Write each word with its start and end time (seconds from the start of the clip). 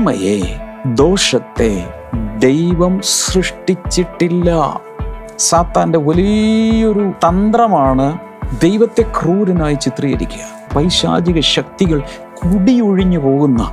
തിന്മയെ 0.00 0.60
ദോഷത്തെ 0.86 1.84
ദൈവം 2.38 3.00
സൃഷ്ടിച്ചിട്ടില്ല. 3.04 4.80
സാത്താന്റെ 5.38 5.98
വലിയൊരു 5.98 7.12
തന്ത്രമാണ് 7.28 8.18
ദൈവത്തെ 8.62 9.02
ക്രൂരനായി 9.02 9.74
ചിത്രീകരിക്കുക. 9.74 10.76
പൈശാചിക 10.76 11.40
ശക്തികൾ 11.40 12.02
കുടിയൊഴിഞ്ഞു 12.34 13.18
പോകുന്ന 13.18 13.72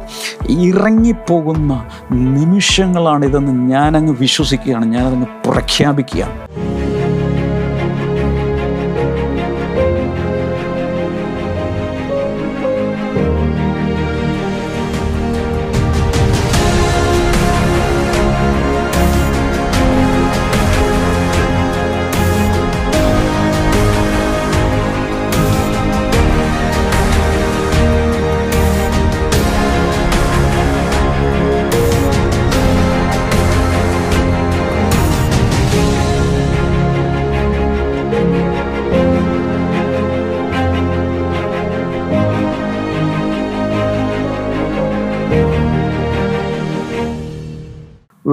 ഇറങ്ങിപ്പോകുന്ന 0.50 1.86
നിമിഷങ്ങളാണിതെന്ന് 2.12 3.72
ഞാനങ്ങ് 3.72 4.16
വിശ്വസിക്കുകയാണ്. 4.20 4.86
ഞാനതങ്ങ് 4.86 5.48
പ്രഖ്യാപിക്കുകയാണ്. 5.48 6.47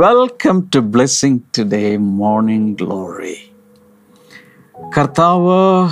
Welcome 0.05 0.71
to 0.75 0.79
blessing 0.79 1.39
today 1.59 1.97
morning 1.97 2.79
glory 2.79 3.53
കർത്താവ് 4.99 5.89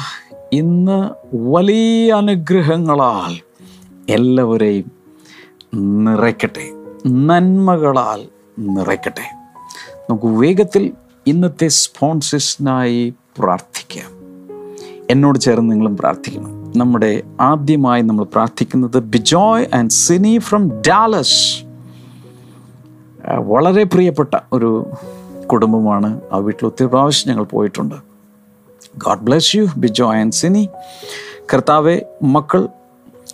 ഇന്ന് 0.53 1.11
വലിയ 1.37 2.13
അനുഗ്രഹങ്ങളാൽ 2.13 3.41
എല്ലാവരെയും 4.09 4.91
നിറയ്ക്കട്ടെ. 6.05 6.71
നന്മകളാൽ 7.07 8.29
നിറയ്ക്കട്ടെ. 8.59 9.35
നമുക്ക് 10.11 10.27
വേഗത്തിൽ 10.27 10.93
ഇന്നത്തെ 11.27 11.69
സ്പോൺസേഴ്സിനായി 11.69 13.15
പ്രാർത്ഥിക്കാം. 13.39 14.11
എന്നോട് 15.11 15.39
ചേർന്ന് 15.39 15.73
നിങ്ങളും 15.73 15.97
പ്രാർത്ഥിക്കണം. 15.97 16.73
നമ്മുടെ 16.77 17.23
ആദ്യമായി 17.41 18.03
നമ്മൾ 18.03 18.25
പ്രാർത്ഥിക്കുന്നത് 18.25 18.99
Bijoy 18.99 19.67
and 19.75 19.91
Sini 19.91 20.39
from 20.39 20.81
Dallas. 20.81 21.72
വളരെ 23.29 23.85
പ്രിയപ്പെട്ട 23.85 24.35
ഒരു 24.53 24.91
കുടുംബമാണ്. 25.47 26.21
ആ 26.33 26.37
വീട്ടിൽ 26.37 26.67
ഒത്തിരി 26.67 26.89
പ്രാവശ്യം 26.89 27.31
ഞങ്ങൾ 27.31 27.45
പോയിട്ടുണ്ട്. 27.45 27.95
God 28.99 29.21
bless 29.21 29.57
you 29.57 29.67
Bijo 29.77 30.15
and 30.15 30.33
Sini. 30.33 30.69
കർത്താവെ 31.55 32.01
മക്കൾ 32.23 32.69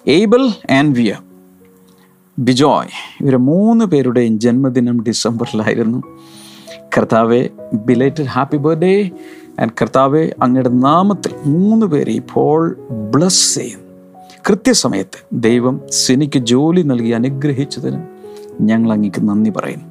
ഏബിൾ 0.09 0.49
ആൻഡ് 0.71 0.97
വിയ. 0.97 1.15
ബിജോയ് 2.39 3.25
ഇവരെ 3.25 3.37
മൂന്ന് 3.37 3.85
പേരുടെയും 3.85 4.41
ജന്മദിനം 4.41 5.03
ഡിസംബറിലായിരുന്നു. 5.03 6.03
കർത്താവെ 6.97 7.49
ബിലേറ്റഡ് 7.73 8.25
ഹാപ്പി 8.25 8.57
ബർത്ത്ഡേ 8.57 9.11
ആൻഡ് 9.61 9.71
കർത്താവെ 9.83 10.35
അങ്ങയുടെ 10.43 10.69
നാമത്തിൽ 10.69 11.35
മൂന്ന് 11.47 11.87
പേരെ 11.87 12.13
ഇപ്പോൾ 12.13 12.77
ബ്ലസ് 12.91 13.55
ചെയ്യുന്നു. 13.55 13.85
കൃത്യസമയത്ത് 14.49 15.27
ദൈവം 15.33 15.81
സിനിക്ക് 15.91 16.39
ജോലി 16.39 16.83
നൽകി 16.83 17.09
അനുഗ്രഹിച്ചതിന് 17.09 18.18
ഞങ്ങൾ 18.61 18.93
അങ്ങേക്ക് 18.93 19.29
നന്ദി 19.29 19.51
പറയുന്നു 19.51 19.85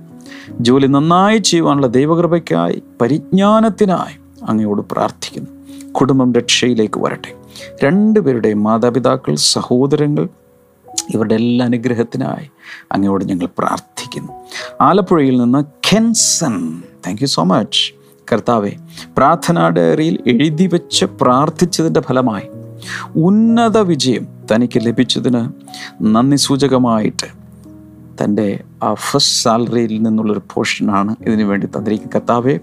ജോലി 0.59 0.88
നന്നായി 0.88 1.38
ചെയ്യുവാനുള്ള 1.38 1.88
ദൈവകൃപയ്ക്കായി 1.88 2.83
പരിജ്ഞാനത്തിനായി 3.01 4.44
അങ്ങയോട് 4.45 4.81
പ്രാർത്ഥിക്കുന്നു. 4.91 5.50
കുടുംബം 5.91 6.33
രക്ഷയിലേക്ക് 6.33 7.00
വരട്ടെ. 7.00 7.35
രണ്ടുപേരുടെയും 7.83 8.63
മാതാപിതാക്കൾ 8.63 9.35
സഹോദരങ്ങൾ 9.35 10.29
ഇവരുടെ 11.13 11.35
എല്ലാ 11.35 11.66
അനുഗ്രഹത്തിനായി 11.66 12.50
അങ്ങയോട് 12.91 13.25
ഞങ്ങൾ 13.25 13.47
പ്രാർത്ഥിക്കുന്നു. 13.57 14.33
ആലപ്പുഴയിൽ 14.81 15.38
നിന്ന് 15.38 15.63
Kenson 15.63 16.81
thank 17.07 17.22
you 17.22 17.28
so 17.28 17.44
much 17.44 17.94
കർത്താവെ 18.31 18.72
പ്രാർത്ഥനാ 19.17 19.69
ഡയറിയിൽ 19.69 20.19
എഴുതി 20.28 20.69
വെച്ച് 20.73 21.05
പ്രാർത്ഥിച്ചതിന്റെ 21.05 21.99
ഫലമായി 21.99 22.47
ഉന്നത 23.16 23.78
വിജയം 23.78 24.28
തനിക്ക് 24.51 24.79
ലഭിച്ചതിന് 24.85 25.49
നന്ദി 26.01 26.35
സൂചകമായിട്ട് 26.35 27.47
തന്റെ 28.23 28.63
ആ 28.83 28.94
ഫസ്റ്റ് 28.94 29.44
സാലറിയിൽ 29.44 30.01
നിന്നുള്ളൊരു 30.01 30.41
പോർഷനാണ് 30.53 31.16
ഇതിനു 31.22 31.44
വേണ്ടി 31.44 31.67
തന്നിരിക്കുന്നത്. 31.67 32.13
കർത്താവെ 32.16 32.59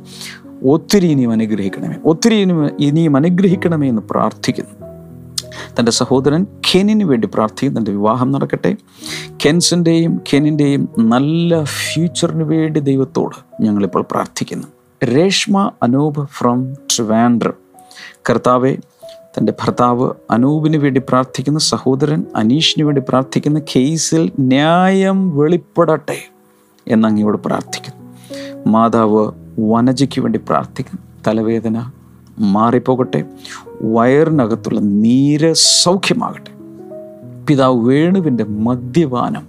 ഒത്തിരി 0.64 1.06
ഇനിയും 1.06 1.30
അനുഗ്രഹിക്കണമേ. 1.30 1.94
ഒത്തിരി 2.04 2.34
ഇനിയും 2.34 2.70
ഇനിയും 2.80 3.16
അനുഗ്രഹിക്കണമേ 3.16 3.88
എന്ന് 3.88 4.02
പ്രാർത്ഥിക്കുന്നു. 4.10 4.94
തന്റെ 5.78 5.92
സഹോദരൻ 5.92 6.46
കെനിന് 6.74 7.04
വേണ്ടി 7.04 7.28
പ്രാർത്ഥിക്കും 7.34 7.78
തന്റെ 7.78 7.90
വിവാഹം 7.90 8.32
നടക്കട്ടെ. 8.32 8.76
കെൻസിന്റെയും 9.46 10.20
കെനിന്റെയും 10.34 10.88
നല്ല 10.98 11.64
ഫ്യൂച്ചറിന് 11.64 12.42
വേണ്ടി 12.42 12.80
ദൈവത്തോട് 12.80 13.62
ഞങ്ങളിപ്പോൾ 13.62 14.04
പ്രാർത്ഥിക്കുന്നു. 14.10 14.68
രേഷ്മ 15.04 15.70
അനൂപ് 15.82 16.28
ഫ്രം 16.28 16.74
ട്രിവാൻഡ്രം 16.74 17.52
കർത്താവെ 18.30 18.76
തന്റെ 19.38 19.52
ഭർത്താവ് 19.52 20.10
അനൂപിന് 20.30 20.76
വേണ്ടി 20.76 21.02
പ്രാർത്ഥിക്കുന്ന 21.08 21.58
സഹോദരൻ 21.58 22.24
അനീഷിന് 22.36 22.84
വേണ്ടി 22.84 23.02
പ്രാർത്ഥിക്കുന്ന 23.08 23.60
കേസിൽ 23.76 24.32
ന്യായം 24.38 25.36
വെളിപ്പെടട്ടെ 25.36 26.16
എന്നങ്ങയോട് 26.88 27.38
പ്രാർത്ഥിക്കുന്നു. 27.38 28.12
മാതാവ് 28.66 29.32
വനജയ്ക്ക് 29.58 30.20
വേണ്ടി 30.20 30.40
പ്രാർത്ഥിക്കുന്നു. 30.48 31.02
തലവേദന 31.26 31.90
മാറിപ്പോകട്ടെ. 32.38 33.24
വയറിനകത്തുള്ള 33.82 34.80
നീര 34.80 35.52
സൗഖ്യമാകട്ടെ. 35.52 36.50
പിതാവ് 37.48 37.88
വേണുവിന്റെ 37.88 38.44
മദ്യപാനം 38.44 39.46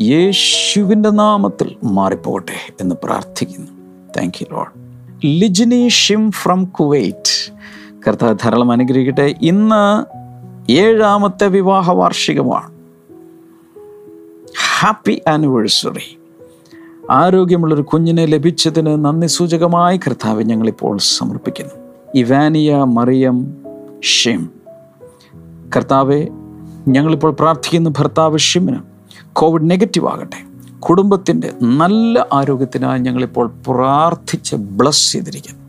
യേശുവിന്റെ 0.00 1.10
നാമത്തിൽ 1.10 1.76
മാറിപ്പോകട്ടെ 1.84 2.72
എന്ന് 2.80 2.94
പ്രാർത്ഥിക്കുന്നു. 3.04 3.70
Thank 4.16 4.32
you 4.42 4.54
load 4.54 4.86
Lijini 5.26 5.88
ഷിം 5.88 6.30
from 6.30 6.64
Kuwait 6.64 7.55
കർത്താവ് 8.08 8.34
ധാരാളം 8.34 8.72
അനുഗ്രഹിക്കട്ടെ. 8.72 9.34
ഇന്ന് 9.42 10.04
ഏഴാമത്തെ 10.72 11.46
വിവാഹ 11.46 11.92
വാർഷികമാണ്. 11.92 12.70
ഹാപ്പി 14.80 15.22
ആനിവേഴ്സറി 15.28 16.18
ആരോഗ്യമുള്ളൊരു 17.10 17.82
കുഞ്ഞിനെ 17.82 18.24
ലഭിച്ചതിന് 18.24 19.04
നന്ദി 19.04 19.26
സൂചകമായി 19.26 19.96
കർത്താവ് 19.96 20.42
ഞങ്ങളിപ്പോൾ 20.42 20.98
സമർപ്പിക്കുന്നു. 20.98 21.74
ഇവാനിയ 22.14 22.76
മറിയം 22.76 23.56
ഷിം. 24.00 24.50
കർത്താവെ 25.76 26.28
ഞങ്ങളിപ്പോൾ 26.88 27.32
പ്രാർത്ഥിക്കുന്നു 27.32 27.90
ഭർത്താവ് 27.90 28.38
ഷിമിന് 28.38 28.78
കോവിഡ് 29.32 29.70
നെഗറ്റീവ് 29.70 30.08
ആകട്ടെ. 30.08 30.44
കുടുംബത്തിന്റെ 30.78 31.52
നല്ല 31.62 32.26
ആരോഗ്യത്തിനായി 32.32 32.98
ഞങ്ങളിപ്പോൾ 32.98 33.52
പ്രാർത്ഥിച്ച് 33.66 34.56
ബ്ലസ് 34.56 35.12
ചെയ്തിരിക്കുന്നു. 35.12 35.64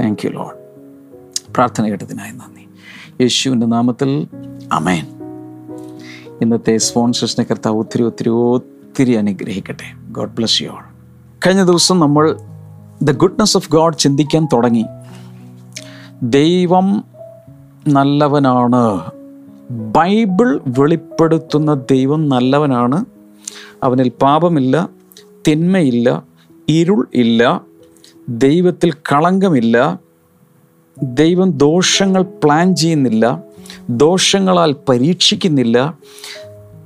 താങ്ക് 0.00 0.26
യു 0.26 0.30
ലോഡ് 0.30 0.55
പ്രാർത്ഥന 1.56 1.88
കേട്ടതിനായി 1.88 2.30
നന്ദി. 2.30 2.68
യേശുവിന്റെ 3.22 3.66
നാമത്തിൽ 3.66 4.28
അമേൻ 4.72 5.06
ഇന്നത്തെ 6.42 6.76
സ്പോൺസേഴ്സിനെ 6.76 7.46
കർത്താവ് 7.50 7.76
ഒത്തിരി 7.76 8.02
ഒത്തിരി 8.02 8.28
ഒത്തിരി 8.28 9.12
അനുഗ്രഹിക്കട്ടെ. 9.12 10.12
God 10.12 10.36
bless 10.36 10.62
you 10.62 10.68
all. 10.68 10.82
കഴിഞ്ഞ 11.46 11.64
ദിവസം 11.64 12.00
നമ്മൾ 12.00 12.36
ദ 13.02 13.12
ഗുഡ്നെസ് 13.12 13.56
ഓഫ് 13.56 13.72
ഗോഡ് 13.72 13.98
ചിന്തിക്കാൻ 13.98 14.48
തുടങ്ങി. 14.52 14.84
ദൈവം 16.22 17.04
നല്ലവനാണ്. 17.88 19.00
ബൈബിൾ 19.70 20.60
വെളിപ്പെടുത്തുന്ന 20.66 21.74
ദൈവം 21.74 22.28
നല്ലവനാണ്. 22.28 23.04
അവനിൽ 23.82 24.08
പാപമില്ല 24.08 24.88
തിന്മയില്ല 25.48 26.22
ഇരുൾ 26.68 27.08
ഇല്ല 27.14 27.60
ദൈവത്തിൽ 28.28 28.92
കളങ്കമില്ല 28.92 30.05
ദൈവം 31.02 31.50
ദോഷങ്ങൾ 31.50 32.22
പ്ലാൻ 32.22 32.76
ചെയ്യുന്നില്ല 32.76 33.42
ദോഷങ്ങളാൽ 33.90 34.76
പരീക്ഷിക്കുന്നില്ല 34.88 35.98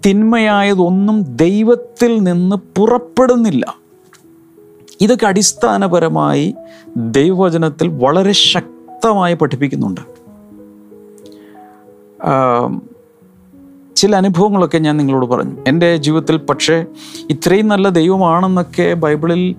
തിന്മയായതൊന്നും 0.06 1.36
ദൈവത്തിൽ 1.36 2.22
നിന്ന് 2.22 2.56
പുറപ്പെടുന്നില്ല. 2.56 3.76
ഇതൊക്കെ 5.00 5.26
അടിസ്ഥാനപരമായി 5.26 6.54
ദൈവവചനത്തിൽ 6.96 7.88
വളരെ 7.88 8.32
ശക്തമായി 8.32 9.34
പഠിപ്പിക്കുന്നുണ്ട്. 9.34 10.00
ചില 13.96 14.16
അനുഭവങ്ങളൊക്കെ 14.16 14.78
ഞാൻ 14.78 14.96
നിങ്ങളോട് 14.96 15.26
പറഞ്ഞു. 15.26 15.56
എന്റെ 15.66 15.96
ജീവിതത്തിൽ 15.96 16.36
പക്ഷേ 16.36 16.84
ഇത്രയും 17.30 17.68
നല്ല 17.68 17.88
ദൈവമാണെന്നൊക്കെ 17.88 18.94
ബൈബിളിൽ 18.94 19.54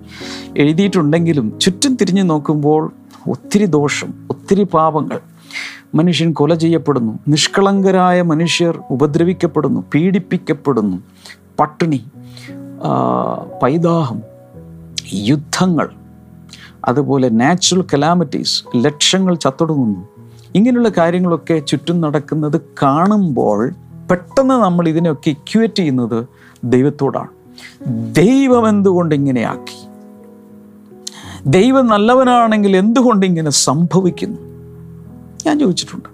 എഴുതിയിട്ടുണ്ടെങ്കിലും 0.56 1.58
ചുറ്റും 1.60 1.96
തിരിഞ്ഞു 1.96 2.22
നോക്കുമ്പോൾ 2.22 2.92
ഒത്തിരി 3.28 3.66
ദോഷം 3.66 4.14
ഒത്തിരി 4.30 4.64
പാപങ്ങൾ. 4.64 5.20
മനുഷ്യൻ 5.94 6.32
കൊല 6.32 6.54
ചെയ്യപ്പെടുന്നു. 6.54 7.18
നിഷ്കളങ്കരായ 7.28 8.22
മനുഷ്യർ 8.22 8.82
ഉപദ്രവിക്കപ്പെടുന്നു 8.90 9.84
പീഡിപ്പിക്കപ്പെടുന്നു. 9.94 10.96
പട്ടിണി 11.60 12.04
പൈതാഹം 13.62 14.22
യുദ്ധങ്ങൾ 15.14 15.90
അതുപോലെ 16.84 17.28
നാച്ചുറൽ 17.28 17.82
കലാമിറ്റീസ് 17.82 18.64
ലക്ഷങ്ങൾ 18.76 19.34
ചത്തൊടുങ്ങുന്നു. 19.34 20.08
ഇങ്ങനെയുള്ള 20.54 20.88
കാര്യങ്ങളൊക്കെ 20.88 21.58
ചുറ്റും 21.58 22.00
നടക്കുന്നത് 22.00 22.60
കാണുമ്പോൾ 22.82 23.70
പെട്ടെന്ന് 24.10 24.54
നമ്മൾ 24.54 24.88
ഇതിനെയൊക്കെ 24.88 25.30
ഇക്വേറ്റ് 25.30 25.74
ചെയ്യുന്നത് 25.74 26.26
ദൈവത്തോടാണ്. 26.64 27.28
ദൈവം 28.14 28.68
എന്തുകൊണ്ട് 28.68 29.14
ഇങ്ങനെയാക്കി 29.14 29.81
ദൈവം 31.46 31.86
നല്ലവനാണെങ്കിൽ 31.86 32.76
എന്തുകൊണ്ട് 32.76 33.26
ഇങ്ങനെ 33.26 33.50
സംഭവിക്കുന്നു? 33.50 34.38
ഞാൻ 35.46 35.58
ചോദിച്ചിട്ടുണ്ട്. 35.58 36.08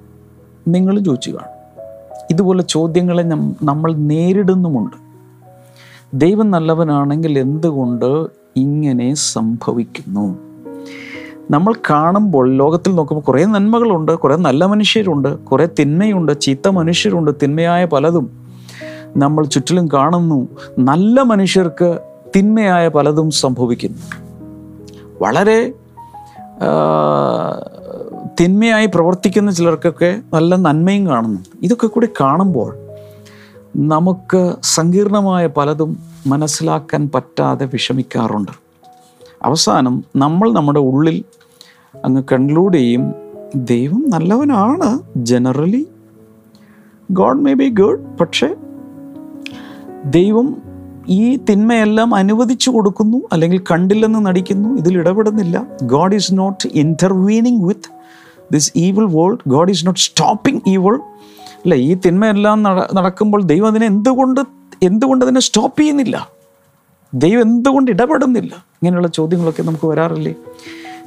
നിങ്ങൾ 0.68 0.98
ചോദിച്ചു 0.98 1.30
കാണും. 1.30 1.82
ഇതുപോലെ 2.30 2.62
ചോദ്യങ്ങളെ 2.62 3.22
നമ്മൾ 3.62 3.94
നേരിടുന്നുമുണ്ട്. 3.96 4.96
ദൈവം 6.14 6.50
നല്ലവനാണെങ്കിൽ 6.50 7.38
എന്തുകൊണ്ട് 7.38 8.26
ഇങ്ങനെ 8.56 9.14
സംഭവിക്കുന്നു? 9.14 10.38
നമ്മൾ 11.50 11.74
കാണുമ്പോൾ 11.90 12.54
ലോകത്തിൽ 12.54 12.94
നോക്കുമ്പോൾ 12.94 13.24
കുറേ 13.24 13.44
നന്മകളുണ്ട് 13.44 14.12
കുറേ 14.12 14.36
നല്ല 14.36 14.64
മനുഷ്യരുണ്ട് 14.64 15.38
കുറേ 15.38 15.68
തിന്മയുണ്ട് 15.78 16.40
ചീത്ത 16.40 16.68
മനുഷ്യരുണ്ട് 16.68 17.30
തിന്മയായ 17.42 17.84
പലതും 17.84 18.30
നമ്മൾ 19.16 19.46
ചുറ്റിലും 19.46 19.88
കാണുന്നു. 19.92 20.48
നല്ല 20.78 21.22
മനുഷ്യർക്ക് 21.22 21.98
തിന്മയായ 22.36 22.88
പലതും 22.88 23.30
സംഭവിക്കുന്നു. 23.30 24.27
വളരെ 25.20 25.72
തിന്മയായി 28.40 28.86
പ്രവർത്തിക്കുന്ന 28.86 29.50
ചിലർക്കൊക്കെ 29.50 30.20
നല്ല 30.34 30.56
നന്മയും 30.56 31.06
കാണുന്നു. 31.06 31.40
ഇതൊക്കെ 31.62 31.86
കൂടി 31.86 32.08
കാണുമ്പോൾ 32.20 32.76
നമുക്ക് 33.76 34.54
സങ്കീർണമായ 34.62 35.46
പലതും 35.46 35.98
മനസ്സിലാക്കാൻ 36.26 37.10
പറ്റാതെ 37.14 37.68
വിഷമിക്കാറുണ്ട്. 37.72 38.52
അവസാനം 39.42 40.04
നമ്മൾ 40.16 40.52
നമ്മുടെ 40.52 40.80
ഉള്ളിൽ 40.80 41.24
അങ്ങ് 42.04 42.22
കൺക്ലൂഡ് 42.32 42.76
ചെയ്യും 42.76 43.14
ദൈവം 43.54 44.04
നല്ലവനാണ്. 44.08 44.98
Generally 45.16 45.88
God 47.10 47.38
may 47.38 47.54
be 47.54 47.68
good 47.68 48.18
പക്ഷേ 48.20 48.54
ദൈവം 50.04 50.67
ഈ 51.08 51.36
തിന്മയെല്ലാം 51.50 52.14
അനുവദിച്ചു 52.14 52.70
കൊടുക്കുന്നു 52.70 53.16
അല്ലെങ്കിൽ 53.32 53.60
കണ്ടില്ലെന്ന് 53.70 54.26
നടിക്കുന്നു 54.26 54.78
ഇതിൽ 54.78 54.98
ഇടപെടുന്നില്ല. 54.98 55.66
God 55.82 56.14
is 56.14 56.30
not 56.32 56.68
intervening 56.72 57.64
with 57.64 57.90
this 58.52 58.72
evil 58.76 59.06
world 59.06 59.38
God 59.48 59.70
is 59.70 59.86
not 59.86 60.00
stopping 60.00 60.62
evil 60.66 60.94
അല്ല 61.48 61.74
ഈ 61.74 61.94
തിന്മയെല്ലാം 61.94 62.62
നട- 62.62 62.96
നടക്കുമ്പോൾ 62.96 63.42
ദൈവം 63.42 63.66
അതിനെ 63.66 63.86
എന്തുകൊണ്ട് 63.86 64.40
എന്തുകൊണ്ട് 64.82 65.24
അതിനെ 65.24 65.40
സ്റ്റോപ്പ് 65.40 65.80
ചെയ്യുന്നില്ല? 65.80 66.30
ദൈവം 67.14 67.42
എന്തുകൊണ്ട് 67.42 67.90
ഇടപെടുന്നില്ല? 67.90 68.54
ഇങ്ങനെയുള്ള 68.54 69.08
ചോദ്യങ്ങളൊക്കെ 69.08 69.62
നമുക്ക് 69.62 69.86
വരാറില്ലേ? 69.86 70.34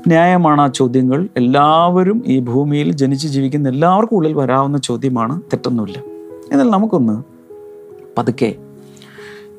ന്യായമാണ് 0.07 0.62
ആ 0.62 0.68
ചോദ്യങ്ങൾ. 0.68 1.30
എല്ലാവരും 1.38 2.24
ഈ 2.25 2.39
ഭൂമിയിൽ 2.39 2.92
ജനിച്ച് 2.92 3.27
ജീവിക്കുന്ന 3.27 3.69
എല്ലാവർക്കും 3.69 4.15
ഉള്ളിൽ 4.15 4.33
വരാവുന്ന 4.33 4.77
ചോദ്യമാണ് 4.77 5.42
തെറ്റൊന്നുമില്ല. 5.42 5.98
എന്നാൽ 6.51 6.69
നമുക്കൊന്ന് 6.69 7.24
പതുക്കെ 8.18 8.56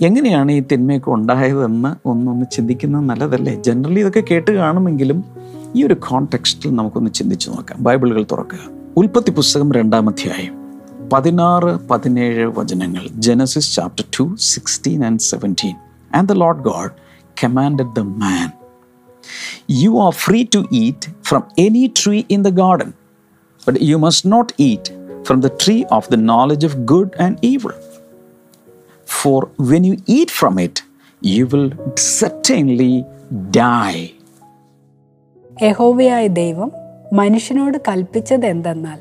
എങ്ങനെയാണ് 0.02 0.52
ഈ 0.52 0.62
തിന്മയൊക്കെ 0.72 1.10
ഉണ്ടായതെന്ന് 1.10 2.08
ഒന്നൊന്ന് 2.08 2.46
ചിന്തിക്കുന്നത് 2.52 3.04
നല്ലതല്ലേ? 3.04 3.62
ജനറലി 3.62 4.00
ഇതൊക്കെ 4.00 4.22
കേട്ട് 4.31 4.50
കാണുമെങ്കിലും 4.50 5.25
ഈ 5.76 5.84
ഒരു 5.84 5.94
കോണ്ടെക്സ്റ്റിൽ 5.94 6.75
നമുക്കൊന്ന് 6.75 7.10
ചിന്തിച്ചു 7.10 7.50
നോക്കാം. 7.50 7.82
ബൈബിളുകൾ 7.82 8.26
തുറക്കുക. 8.32 8.58
ഉൽപ്പത്തി 8.96 9.31
പുസ്തകം 9.31 9.72
രണ്ടാം 9.72 10.08
അധ്യായം. 10.08 10.54
പതിനാറ് 11.12 11.88
പതിനേഴ് 11.88 12.46
വചനങ്ങൾ. 12.46 13.06
Genesis 13.08 13.75
chapter 13.75 14.04
two 14.19 14.37
sixteen 14.38 15.04
and 15.04 15.20
seventeen 15.20 15.76
and 16.14 16.28
the 16.28 16.32
Lord 16.32 16.62
God 16.62 16.90
commanded 17.44 17.94
the 17.96 18.00
man 18.00 18.50
you 19.70 20.02
are 20.02 20.12
free 20.12 20.46
to 20.54 20.64
eat 20.72 21.12
from 21.25 21.43
any 21.58 21.93
tree 22.04 22.22
in 22.31 22.43
the 22.43 22.49
garden 22.49 22.93
but 23.69 23.78
you 23.82 23.96
must 23.96 24.32
not 24.32 24.52
eat 24.60 25.22
from 25.22 25.40
the 25.40 25.46
tree 25.46 25.82
of 25.93 26.12
the 26.12 26.14
knowledge 26.14 26.66
of 26.66 26.76
good 26.76 27.22
and 27.22 27.37
evil. 27.46 27.91
For 29.20 29.44
when 29.62 29.82
you 29.82 29.94
eat 29.94 30.31
from 30.43 30.64
it, 30.64 30.76
you 31.26 31.47
will 31.47 31.70
certainly 32.25 33.03
die. 33.59 34.11
യഹോവയായ 35.62 36.26
ദൈവം 36.26 36.73
മനുഷ്യനോട് 37.12 37.79
കൽപ്പിച്ചത് 37.88 38.47
എന്തെന്നാൽ 38.47 38.99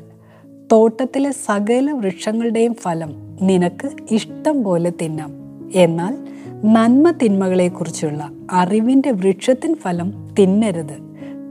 തോട്ടത്തിലെ 0.72 1.30
സകല 1.30 1.92
വൃക്ഷങ്ങളുടെയും 1.92 2.74
ഫലം 2.74 3.38
നിനക്ക് 3.42 3.90
ഇഷ്ടം 4.10 4.62
പോലെ 4.62 4.92
തിന്നാം. 5.02 5.30
എന്നാൽ 5.74 6.18
നന്മ 6.64 7.10
തിന്മകളെക്കുറിച്ചുള്ള 7.10 8.30
അറിവിന്റെ 8.50 9.10
വൃക്ഷത്തിൻ 9.10 9.74
ഫലം 9.74 10.34
തിന്നരുത്. 10.38 10.96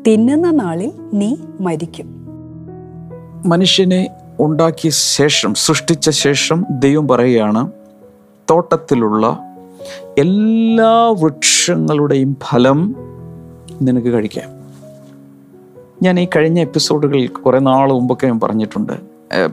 തിന്നുന്ന 0.08 0.52
നാളിൽ 0.52 0.92
നീ 1.14 1.36
മരിക്കും. 1.60 2.26
മനുഷ്യനെ 3.46 4.10
ഉണ്ടാക്കിയ 4.40 4.92
ശേഷം 4.94 5.54
സൃഷ്ടിച്ച 5.54 6.10
ശേഷം 6.10 6.66
ദൈവം 6.80 7.08
പറയുകയാണ് 7.08 7.72
തോട്ടത്തിലുള്ള 8.52 9.40
എല്ലാ 10.18 11.16
വൃക്ഷങ്ങളുടെയും 11.24 12.38
ഫലം 12.50 12.96
നിനക്ക് 13.82 14.08
കഴിക്കാം. 14.08 14.50
ഞാൻ 16.02 16.20
ഈ 16.20 16.28
കഴിഞ്ഞ 16.36 16.60
എപ്പിസോഡുകളിൽ 16.60 17.28
കുറേ 17.28 17.60
നാൾ 17.60 17.94
മുമ്പൊക്കെ 17.94 18.28
ഞാൻ 18.28 18.40
പറഞ്ഞിട്ടുണ്ട്. 18.40 18.94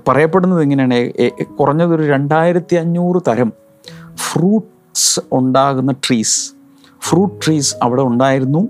പറയപ്പെടുന്നത് 0.09 0.63
എങ്ങനെയാണ് 0.63 1.31
കുറഞ്ഞതൊരു 1.45 2.03
രണ്ടായിരത്തി 2.03 2.77
അഞ്ഞൂറ് 2.77 3.23
തരം 3.29 3.53
ഫ്രൂട്ട്സ് 4.15 5.21
ഉണ്ടാകുന്ന 5.33 5.93
ട്രീസ്. 5.93 6.53
ഫ്രൂട്ട് 7.03 7.47
ട്രീസ് 7.47 7.75
അവിടെ 7.83 8.03
ഉണ്ടായിരുന്നു. 8.03 8.69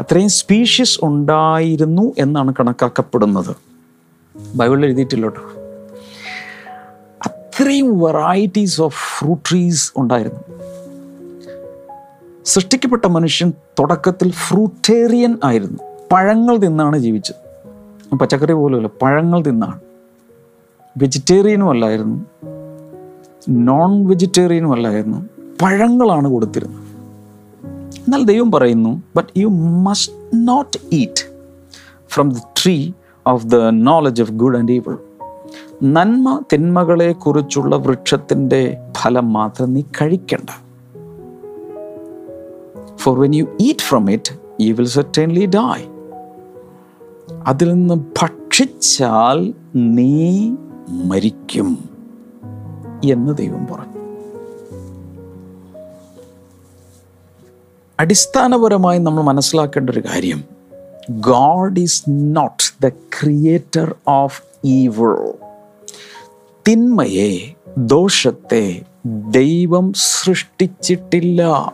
അത്രയും 0.00 0.30
സ്പീഷ്യസ് 0.30 1.00
ഉണ്ടായിരുന്നു 1.02 2.12
എന്നാണ് 2.18 2.54
കണക്കാക്കപ്പെടുന്നത്. 2.60 3.56
ബൈബിളിൽ 4.54 4.84
എഴുതിയിട്ടില്ല 4.84 5.26
അത്രയും 7.60 8.00
വെറൈറ്റീസ് 8.00 8.82
ഓഫ് 8.82 8.96
ഫ്രൂട്ട് 9.18 9.50
ട്രീസ് 9.50 9.92
ഉണ്ടായിരുന്നു. 9.96 10.40
സൃഷ്ടിക്കപ്പെട്ട 12.44 13.06
മനുഷ്യൻ 13.06 13.52
തുടക്കത്തിൽ 13.78 14.30
ഫ്രൂട്ടേറിയൻ 14.30 15.38
ആയിരുന്നു. 15.44 15.78
പഴങ്ങൾ 16.12 16.56
തിന്നാണ് 16.56 16.98
ജീവിച്ചത്. 16.98 18.16
പച്ചക്കറി 18.16 18.52
പോലുമല്ല 18.52 18.88
പഴങ്ങൾ 19.02 19.42
തിന്നാണ്. 19.42 19.80
വെജിറ്റേറിയനും 20.98 21.70
അല്ലായിരുന്നു. 21.70 22.24
നോൺ 23.48 24.06
വെജിറ്റേറിയനും 24.06 24.72
അല്ലായിരുന്നു. 24.72 25.28
പഴങ്ങളാണ് 25.62 26.28
കൊടുത്തിരുന്നത്. 26.28 26.80
എന്നാൽ 27.98 28.24
ദൈവം 28.24 28.50
പറയുന്നു 28.50 29.02
but 29.16 29.38
you 29.38 29.46
must 29.82 30.12
not 30.34 30.78
eat 30.92 31.32
from 32.08 32.32
the 32.32 32.36
tree 32.62 32.92
of 33.26 33.46
the 33.46 33.56
knowledge 33.56 34.22
of 34.22 34.32
good 34.32 34.56
and 34.56 34.72
evil 34.72 35.09
നന്മ 35.82 36.42
തിന്മകളെ 36.52 37.12
കുറിച്ചുള്ള 37.12 37.76
വൃക്ഷത്തിന്റെ 37.76 38.76
ഫലം 38.98 39.32
മാത്രം 39.32 39.74
നീ 39.74 39.80
കഴിക്കണ്ട. 39.80 40.50
For 42.98 43.20
when 43.20 43.34
you 43.34 43.44
eat 43.60 43.78
from 43.78 44.10
it 44.10 44.62
you 44.62 44.74
will 44.74 44.86
certainly 44.86 45.46
die 45.46 45.84
അതിൽ 47.46 47.72
നിന്ന് 47.72 47.94
ഭക്ഷിച്ചാൽ 47.94 49.54
നീ 49.76 50.50
മരിക്കും 50.90 51.88
എന്ന് 53.04 53.36
ദൈവം 53.36 53.66
പറഞ്ഞു. 53.66 54.00
അടിസ്ഥാനപരമായി 58.00 58.98
നമ്മൾ 58.98 59.22
മനസ്സിലാക്കേണ്ട 59.22 59.90
ഒരു 59.90 60.00
കാര്യം 60.00 60.44
God 61.10 61.80
is 61.80 62.02
not 62.08 62.84
the 62.84 62.88
creator 62.88 63.94
of 64.08 64.42
evil 64.64 65.32
തിന്മയെ 66.68 67.54
ദോഷത്തെ 67.78 68.82
ദൈവം 69.06 69.92
സൃഷ്ടിച്ചിട്ടില്ല. 69.92 71.72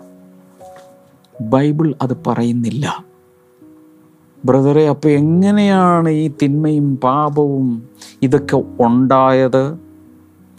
ബൈബിൾ 1.40 1.94
അത് 2.02 2.16
പറയുന്നില്ല. 2.26 3.04
ബ്രദറെ 4.44 4.88
അപ്പോൾ 4.88 5.08
എങ്ങനെയാണ് 5.08 6.08
ഈ 6.08 6.30
തിന്മയും 6.42 6.96
പാപവും 6.96 7.88
ഇതൊക്കെ 8.22 8.56
ഉണ്ടായത്? 8.56 9.76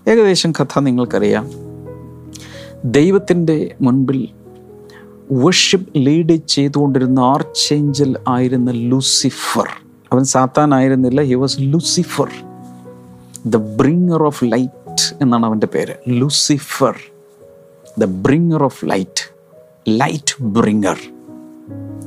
ഏകദേശം 0.08 0.52
കഥ 0.52 0.80
നിങ്ങൾക്കറിയാം. 0.80 1.50
ദൈവത്തിന്റെ 2.86 3.76
മുൻപിൽ 3.82 4.28
വർഷിപ്പ് 5.32 5.90
ലീഡ് 5.96 6.36
ചെയ്തുകൊണ്ടിരുന്ന 6.36 7.20
ആർച്ചേഞ്ചൽ 7.20 8.18
ആയിരുന്ന 8.28 8.72
ലൂസിഫർ 8.72 9.68
അവൻ 10.12 10.24
സാത്താൻ 10.24 10.74
ആയിരുന്നില്ല 10.74 11.22
he 11.22 11.34
was 11.34 11.58
Lucifer 11.60 12.30
the 13.50 13.56
bringer 13.56 14.24
of 14.24 14.46
light 14.46 15.16
എന്നാണ് 15.22 15.46
അവന്റെ 15.46 15.68
പേര്. 15.68 15.94
Lucifer 16.08 16.96
the 18.00 18.06
bringer 18.06 18.64
of 18.64 18.86
light 18.86 19.36
light 19.90 20.44
bringer 20.44 20.98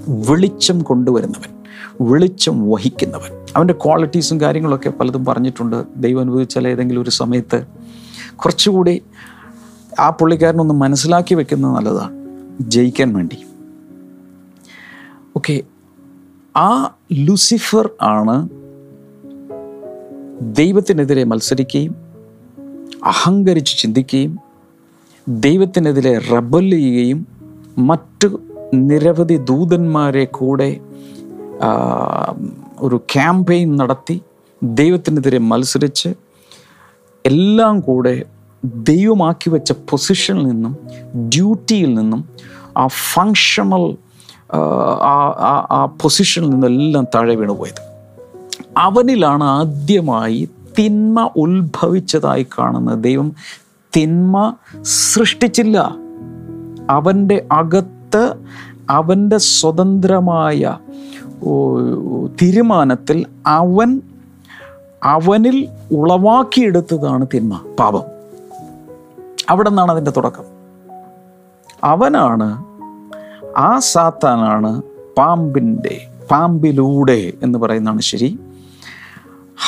വെളിച്ചം 0.09 0.80
കൊണ്ടുവരുന്നവൻ 0.80 1.61
വെളിച്ചം 2.00 2.70
വഹിക്കുന്നവൻ. 2.70 3.47
അവന്റെ 3.56 3.75
ക്വാളിറ്റീസും 3.75 4.40
കാര്യങ്ങളൊക്കെ 4.40 4.90
പലതും 4.90 5.25
പറഞ്ഞിട്ടുണ്ട്. 5.25 5.85
ദൈവം 5.97 6.20
അനുഭവിച്ചാൽ 6.20 6.68
ഏതെങ്കിലും 6.68 7.02
ഒരു 7.02 7.11
സമയത്ത് 7.11 7.66
കുറച്ചുകൂടി 8.37 9.02
ആ 9.99 10.11
പുള്ളിക്കാരനൊന്ന് 10.11 10.75
മനസ്സിലാക്കി 10.75 11.35
വെക്കുന്നത് 11.35 11.76
നല്ലതാണ്. 11.76 12.12
ജയിക്കാൻ 12.61 13.14
വേണ്ടി. 13.14 13.44
ഓക്കെ 15.37 15.62
ആ 16.56 16.94
ലൂസിഫർ 17.12 17.90
ആണ് 18.02 18.49
ദൈവത്തിനെതിരെ 20.40 21.25
മത്സരിക്കുകയും 21.25 21.97
അഹങ്കരിച്ച് 23.04 23.78
ചിന്തിക്കുകയും 23.78 24.38
ദൈവത്തിനെതിരെ 25.28 26.18
റബൽ 26.18 26.70
ചെയ്യുകയും 26.70 27.26
മറ്റു 27.78 28.40
നിരവധി 28.75 29.37
ദൂതന്മാരെ 29.37 30.25
കൂടെ 30.25 30.80
ഒരു 32.78 32.97
ക്യാമ്പയിൻ 32.97 33.76
നടത്തി 33.76 34.23
ദൈവത്തിനെതിരെ 34.62 35.38
മത്സരിച്ച് 35.38 36.14
എല്ലാം 37.26 37.80
കൂടെ 37.80 38.26
ദൈവമാക്കി 38.64 39.50
വെച്ച 39.50 39.73
പൊസിഷനിൽ 39.73 40.42
നിന്നും 40.42 40.76
ഡ്യൂട്ടിയിൽ 41.16 41.94
നിന്നും 41.94 42.25
ആ 42.78 42.87
ഫങ്ഷണൽ 42.87 43.97
ആ 45.73 45.87
പൊസിഷനിൽ 46.02 46.50
നിന്നെല്ലാം 46.50 47.06
താഴെ 47.14 47.35
വീണു 47.35 47.52
പോയത് 47.52 47.89
അവനിലാണ് 48.78 49.44
ആദ്യമായി 49.44 50.48
തിന്മ 50.78 51.30
ഉത്ഭവിച്ചതായി 51.36 52.46
കാണുന്നത്. 52.58 53.04
ദൈവം 53.04 53.32
തിന്മ 53.96 54.54
സൃഷ്ടിച്ചില്ല. 54.82 55.96
അവന്റെ 56.90 57.46
അകത്ത് 57.52 58.34
അവന്റെ 58.90 59.38
സ്വതന്ത്രമായ 59.38 60.78
തീരുമാനത്തിൽ 62.42 63.26
അവൻ 63.46 64.00
അവനിൽ 65.04 65.68
ഉളവാക്കിയെടുത്തതാണ് 65.92 67.26
തിന്മ 67.34 67.60
പാപം. 67.78 68.02
അവിടെ 69.48 69.68
നിന്നാണ് 69.68 69.92
അതിന്റെ 69.92 70.10
തുടക്കം. 70.10 70.44
അവനാണ് 71.84 72.64
ആ 73.56 73.78
സാത്താനാണ് 73.78 74.82
പാമ്പിന്റെ 75.18 76.06
പാമ്പിലൂടെ 76.30 77.32
എന്ന് 77.42 77.58
പറയുന്നതാണ് 77.58 78.00
ശരി. 78.00 78.38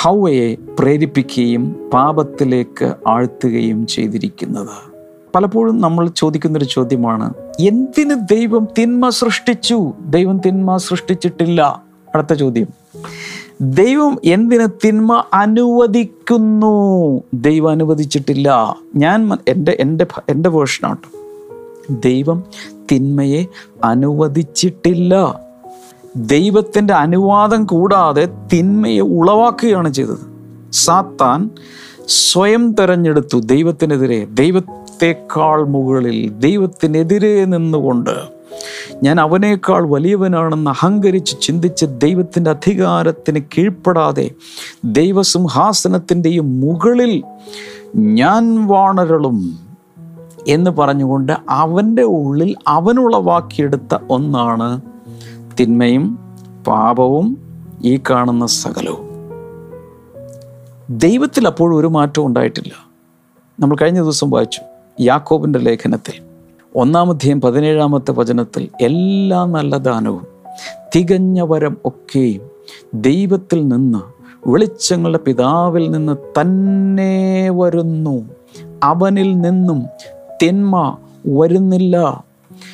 ഹൗവയെ 0.00 0.56
പ്രേരിപ്പിക്കുകയും 0.78 1.90
പാപത്തിലേക്ക് 1.92 2.94
ആഴ്ത്തുകയും 3.06 3.86
ചെയ്തിരിക്കുന്നത്. 3.86 4.92
പലപ്പോഴും 5.34 5.80
നമ്മൾ 5.80 6.08
ചോദിക്കുന്നൊരു 6.08 6.64
ചോദ്യമാണ് 6.64 7.34
എന്തിന് 7.60 8.14
ദൈവം 8.30 8.68
തിന്മ 8.78 9.08
സൃഷ്ടിച്ചു? 9.08 9.92
ദൈവം 10.06 10.38
തിന്മ 10.38 10.76
സൃഷ്ടിച്ചിട്ടില്ല. 10.76 11.82
അടുത്ത 12.14 12.32
ചോദ്യം 12.32 12.66
ദൈവം 13.60 14.18
എന്തിന് 14.24 14.66
തിന്മ 14.86 15.24
അനുവദിക്കുന്നു? 15.34 16.76
ദൈവം 17.34 17.70
അനുവദിച്ചിട്ടില്ല. 17.70 18.76
ഞാൻ 18.96 19.38
എന്റെ 19.48 19.76
എന്റെ 19.80 20.06
എന്റെ 20.28 20.50
വേർഷനാട്ടോ 20.50 21.18
ദൈവം 22.04 22.44
തിന്മയെ 22.92 23.46
അനുവദിച്ചിട്ടില്ല. 23.84 25.40
ദൈവത്തിന്റെ 26.16 26.94
അനുവാദം 26.94 27.64
കൂടാതെ 27.64 28.28
തിന്മയെ 28.52 29.00
ഉളവാക്കുകയാണ് 29.00 29.92
ചെയ്തത്. 29.92 30.18
സാത്താൻ 30.72 31.50
സ്വയം 32.08 32.74
തെരഞ്ഞെടുത്തു 32.74 33.38
ദൈവത്തിനെതിരെ 33.38 34.26
ദൈവത്തെക്കാൾ 34.30 35.64
മുകളിൽ 35.64 36.30
ദൈവത്തിനെതിരെ 36.38 37.44
നിന്നുകൊണ്ട് 37.44 38.28
ഞാൻ 39.02 39.20
അവനേക്കാൾ 39.20 39.88
വലിയവനാണെന്ന് 39.88 40.70
അഹങ്കരിച്ച് 40.70 41.40
ചിന്തിച്ച് 41.40 41.86
ദൈവത്തിന്റെ 41.86 42.50
അധികാരത്തിന് 42.50 43.40
കീഴ്പ്പെടാതെ 43.40 44.30
ദൈവസിംഹാസനത്തിന്റെയും 44.84 46.60
മുകളിൽ 46.60 47.22
ഞാൻ 47.96 48.68
വാണരളും 48.68 49.58
എന്ന് 50.46 50.70
പറഞ്ഞുകൊണ്ട് 50.70 51.32
അവന്റെ 51.48 52.02
ഉള്ളിൽ 52.02 52.54
അവനുളവാക്കിയെടുത്ത 52.68 53.98
ഒന്നാണ് 54.08 54.91
തിന്മയും 55.60 56.18
പാപവും 56.66 57.38
ഈ 57.84 58.00
കാണുന്ന 58.10 58.46
സകലവും. 58.46 59.12
ദൈവത്തിൽ 60.90 61.46
അപ്പോഴും 61.46 61.76
ഒരു 61.76 61.86
മാറ്റവും 61.86 62.26
ഉണ്ടായിട്ടില്ല. 62.26 62.72
നമ്മൾ 63.60 63.76
കഴിഞ്ഞ 63.82 64.02
ദിവസം 64.02 64.30
വായിച്ചു 64.30 64.60
യാക്കോബിന്റെ 65.00 65.58
ലേഖനത്തിൽ 65.58 66.22
ഒന്നാമധ്യം 66.76 67.40
പതിനേഴാമത്തെ 67.40 68.12
വചനത്തിൽ 68.12 68.68
എല്ലാ 68.80 69.44
നല്ല 69.44 69.76
ദാനവും 69.76 70.26
തികഞ്ഞ 70.96 71.40
വരം 71.40 71.76
ഒക്കെയും 71.84 72.42
ദൈവത്തിൽ 72.94 73.68
നിന്ന് 73.68 73.98
വെളിച്ചങ്ങളുടെ 74.50 75.18
പിതാവിൽ 75.18 75.90
നിന്ന് 75.90 76.40
തന്നെ 76.40 77.50
വരുന്നു. 77.50 78.24
അവനിൽ 78.82 79.40
നിന്നും 79.40 79.84
തിന്മ 80.42 80.96
വരുന്നില്ല. 81.26 82.24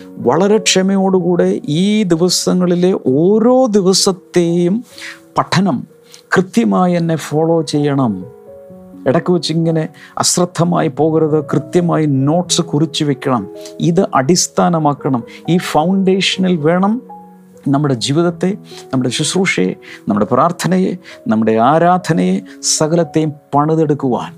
വളരെ 0.05 0.57
ക്ഷമയോടുകൂടെ 0.57 1.61
ഈ 1.69 2.03
ദിവസങ്ങളിലെ 2.03 2.99
ഓരോ 3.07 3.67
ദിവസത്തെയും 3.67 4.85
പഠനം 5.39 5.87
കൃത്യമായി 6.37 6.95
എന്നെ 6.95 7.17
ഫോളോ 7.17 7.63
ചെയ്യണം. 7.63 8.27
ഇടയ്ക്ക് 9.07 9.33
വെച്ച് 9.33 9.53
ഇങ്ങനെ 9.53 9.89
അശ്രദ്ധമായി 10.19 10.89
പോകരുത് 10.89 11.45
കൃത്യമായി 11.45 12.07
നോട്ട്സ് 12.07 12.63
കുറിച്ച് 12.63 13.05
വെക്കണം. 13.05 13.49
ഇത് 13.81 14.07
അടിസ്ഥാനമാക്കണം. 14.15 15.25
ഈ 15.49 15.57
ഫൗണ്ടേഷനിൽ 15.57 16.57
വേണം 16.57 17.03
നമ്മുടെ 17.69 17.95
ജീവിതത്തെ 17.95 18.55
നമ്മുടെ 18.85 19.11
ശുശ്രൂഷയെ 19.11 19.75
നമ്മുടെ 20.09 20.27
പ്രാർത്ഥനയെ 20.27 20.95
നമ്മുടെ 21.29 21.53
ആരാധനയെ 21.53 22.41
സകലത്തെയും 22.63 23.33
പണിതെടുക്കുവാൻ. 23.55 24.35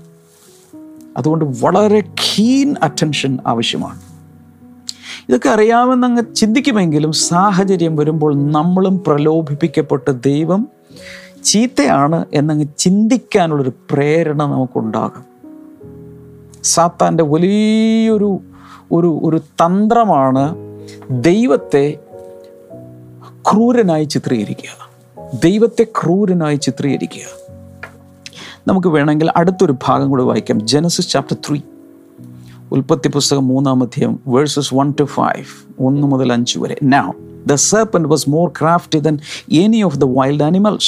അതുകൊണ്ട് 1.17 1.45
വളരെ 1.65 1.99
കീൻ 1.99 2.75
അറ്റൻഷൻ 2.83 3.39
ആവശ്യമാണ്. 3.47 4.10
ഇതൊക്കെ 5.29 5.49
അറിയാമെന്ന് 5.49 6.07
അങ്ങ് 6.07 6.35
ചിന്തിക്കുമെങ്കിലും 6.35 7.11
സാഹചര്യം 7.11 7.95
വരുമ്പോൾ 7.95 8.51
നമ്മളും 8.51 9.03
പ്രലോഭിപ്പിക്കപ്പെട്ട 9.07 10.09
ദൈവം 10.09 10.67
ചീത്തയാണ് 11.43 12.25
എന്നങ്ങ് 12.33 12.65
ചിന്തിക്കാനുള്ളൊരു 12.77 13.73
പ്രേരണ 13.91 14.43
നമുക്കുണ്ടാകും. 14.43 15.23
സാത്താന്റെ 16.63 17.23
വലിയൊരു 17.23 18.39
ഒരു 18.91 19.19
ഒരു 19.23 19.37
തന്ത്രമാണ് 19.37 20.55
ദൈവത്തെ 21.09 21.99
ക്രൂരനായി 23.51 24.03
ചിത്രീകരിക്കുക. 24.03 24.89
ദൈവത്തെ 25.43 25.83
ക്രൂരനായി 25.83 26.55
ചിത്രീകരിക്കുക. 26.55 27.53
നമുക്ക് 28.67 28.87
വേണമെങ്കിൽ 28.87 29.31
അടുത്തൊരു 29.35 29.75
ഭാഗം 29.87 30.09
കൂടെ 30.09 30.23
വായിക്കാം. 30.23 30.67
ജനസിസ് 30.67 31.09
ചാപ്റ്റർ 31.09 31.37
ത്രീ 31.47 31.61
ഉൽപ്പത്തി 32.76 33.08
പുസ്തകം 33.16 33.44
മൂന്നാം 33.52 33.82
അധ്യായം 33.86 34.14
വേഴ്സസ് 34.34 34.70
വൺ 34.78 34.88
ടു 35.00 35.06
ഫൈവ് 35.16 35.46
ഒന്ന് 35.88 36.06
മുതൽ 36.12 36.30
അഞ്ച് 36.36 36.58
വരെ 36.64 36.76
now 36.96 37.06
the 37.50 37.56
serpent 37.70 38.06
was 38.12 38.22
more 38.34 38.48
crafty 38.58 39.00
than 39.06 39.16
any 39.64 39.80
of 39.88 39.94
the 40.02 40.08
wild 40.18 40.40
animals 40.50 40.86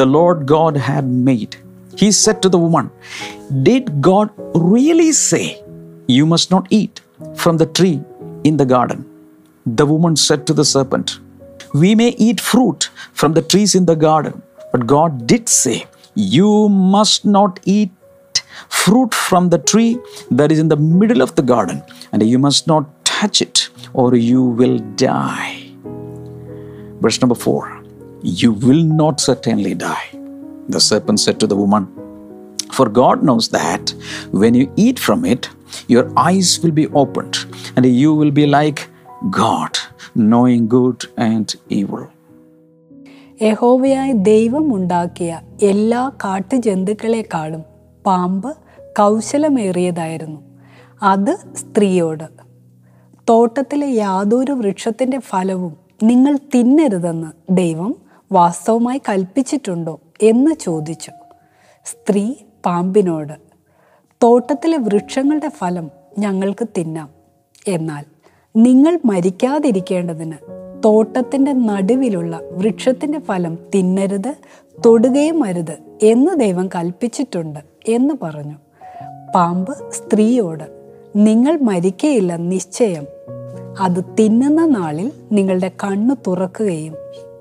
the 0.00 0.06
Lord 0.16 0.38
God 0.56 0.76
had 0.88 1.06
made. 1.28 1.52
He 2.00 2.08
said 2.22 2.38
to 2.44 2.48
the 2.54 2.60
woman, 2.64 2.86
Did 3.68 3.84
God 4.08 4.28
really 4.72 5.12
say, 5.12 5.44
You 6.16 6.24
must 6.26 6.48
not 6.54 6.66
eat 6.80 6.96
from 7.42 7.56
the 7.62 7.68
tree 7.78 7.96
in 8.48 8.56
the 8.60 8.68
garden? 8.74 9.00
The 9.80 9.86
woman 9.92 10.16
said 10.26 10.46
to 10.48 10.54
the 10.60 10.66
serpent, 10.74 11.08
We 11.74 11.90
may 11.94 12.10
eat 12.26 12.40
fruit 12.50 12.90
from 13.12 13.32
the 13.34 13.44
trees 13.52 13.74
in 13.74 13.86
the 13.86 13.98
garden, 14.08 14.36
but 14.72 14.86
God 14.96 15.26
did 15.32 15.48
say, 15.62 15.78
You 16.34 16.52
must 16.96 17.24
not 17.36 17.60
eat 17.76 17.90
fruit 18.68 19.12
from 19.14 19.48
the 19.48 19.58
tree 19.58 19.92
that 20.30 20.50
is 20.52 20.58
in 20.58 20.68
the 20.68 20.76
middle 21.00 21.22
of 21.22 21.34
the 21.34 21.42
garden, 21.42 21.78
and 22.12 22.22
you 22.22 22.38
must 22.38 22.66
not 22.66 22.84
touch 23.04 23.38
it, 23.42 23.68
or 23.92 24.14
you 24.14 24.42
will 24.60 24.78
die. 24.96 25.52
Verse 27.00 27.20
number 27.20 27.34
four 27.46 27.62
You 28.22 28.52
will 28.64 28.82
not 29.02 29.20
certainly 29.20 29.74
die. 29.74 30.06
The 30.68 30.80
serpent 30.80 31.18
said 31.20 31.38
to 31.40 31.46
the 31.46 31.56
woman, 31.56 31.84
For 32.76 32.88
God 33.02 33.22
knows 33.22 33.48
that 33.50 33.94
when 34.32 34.54
you 34.54 34.72
eat 34.76 34.98
from 34.98 35.24
it, 35.24 35.48
your 35.88 36.04
eyes 36.28 36.60
will 36.62 36.74
be 36.82 36.86
opened, 37.02 37.36
and 37.76 37.84
you 38.02 38.10
will 38.14 38.30
be 38.30 38.46
like 38.46 38.80
God, 39.30 39.72
knowing 40.14 40.62
good 40.78 41.00
and 41.28 41.46
evil. 41.80 42.04
യഹോവയായ 43.42 44.12
ദൈവം 44.30 44.64
ഉണ്ടാക്കിയ 44.76 45.30
എല്ലാ 45.70 46.00
കാട്ടുജന്തുക്കളെക്കാളും 46.22 47.62
പാമ്പ് 48.05 48.57
കൗശലമേറിയതായിരുന്നു. 48.99 50.41
അത് 51.03 51.35
സ്ത്രീയോട് 51.35 52.23
തോട്ടത്തിലെ 53.29 53.87
യാതൊരു 53.87 54.51
വൃക്ഷത്തിന്റെ 54.51 55.19
ഫലവും 55.19 55.77
നിങ്ങൾ 56.03 56.37
തിന്നരുതെന്ന് 56.55 57.27
ദൈവം 57.49 57.95
വാസ്തവമായി 58.31 59.01
കൽപ്പിച്ചിട്ടുണ്ടോ? 59.09 59.99
എന്ന് 60.23 60.51
ചോദിച്ചു. 60.51 61.11
സ്ത്രീ 61.85 62.33
പാമ്പിനോട് 62.65 63.33
തോട്ടത്തിലെ 64.23 64.77
വൃക്ഷങ്ങളുടെ 64.77 65.49
ഫലം 65.49 65.91
ഞങ്ങൾക്ക് 66.19 66.67
തിന്നാം. 66.77 67.09
എന്നാൽ 67.67 68.03
നിങ്ങൾ 68.55 68.99
മരിക്കാതിരിക്കേണ്ടതിന് 69.05 70.33
തോട്ടത്തിന്റെ 70.85 71.53
നടുവിലുള്ള 71.53 72.39
വൃക്ഷത്തിന്റെ 72.51 73.19
ഫലം 73.19 73.57
തിന്നരുത് 73.75 74.35
തൊടുകയും 74.85 75.43
അരുത് 75.43 75.99
എന്ന് 76.03 76.39
ദൈവം 76.39 76.67
കൽപ്പിച്ചിട്ടുണ്ട്. 76.67 77.74
എന്ന് 77.87 78.13
പറഞ്ഞു. 78.23 78.55
പാമ്പ് 79.35 79.73
സ്ത്രീയോട് 79.91 80.63
നിങ്ങൾ 81.15 81.59
മരിക്കയില്ല 81.59 82.35
നിശ്ചയം. 82.35 83.03
അത് 83.79 84.03
തിന്നുന്ന 84.19 84.65
നാളിൽ 84.65 85.11
നിങ്ങളുടെ 85.31 85.71
കണ്ണ് 85.83 86.15
തുറക്കുകയും 86.27 86.95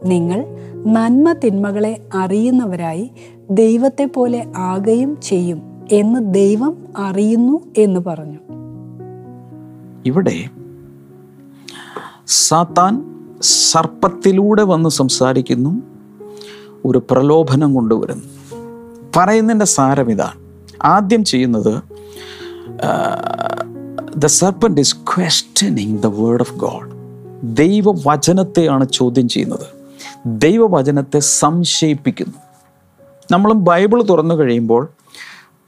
നിങ്ങൾ 0.04 0.44
നന്മ 0.86 1.32
തിന്മകളെ 1.32 2.00
അറിയുന്നവരായി 2.14 3.10
ദൈവത്തെ 3.50 4.04
പോലെ 4.04 4.46
ആകുകയും 4.56 5.20
ചെയ്യും 5.20 5.88
എന്ന് 5.92 6.34
ദൈവം 6.34 6.76
അറിയുന്നു 6.96 7.60
എന്ന് 7.78 8.00
പറഞ്ഞു. 8.00 8.38
ഇവിടെ 10.06 10.44
സാത്താൻ 12.26 13.14
സർപ്പത്തിലൂടെ 13.42 14.62
വന്ന് 14.62 14.88
സംസാരിക്കുന്നു 14.88 15.82
ഒരു 16.84 17.02
പ്രലോഭനം 17.10 17.74
കൊണ്ടുവരുന്നു. 17.74 18.24
പറയുന്നതിന്റെ 19.16 19.66
സാരം 19.66 20.10
ഇതാണ്. 20.10 20.38
ആദ്യം 20.82 21.24
ചെയ്യുന്നത് 21.24 21.82
the 24.16 24.26
serpent 24.26 24.80
is 24.80 24.96
questioning 24.96 25.98
the 25.98 26.06
word 26.06 26.40
of 26.40 26.54
God 26.54 26.90
ദൈവവചനത്തെയാണ് 27.56 28.88
ചോദ്യം 28.88 29.28
ചെയ്യുന്നത്. 29.28 29.66
ദൈവവചനത്തെ 30.26 31.18
സംശയിപ്പിക്കുന്നു. 31.18 32.38
നമ്മളും 33.30 33.64
ബൈബിൾ 33.64 34.02
തുറന്നു 34.02 34.34
കഴിയുമ്പോൾ 34.34 34.88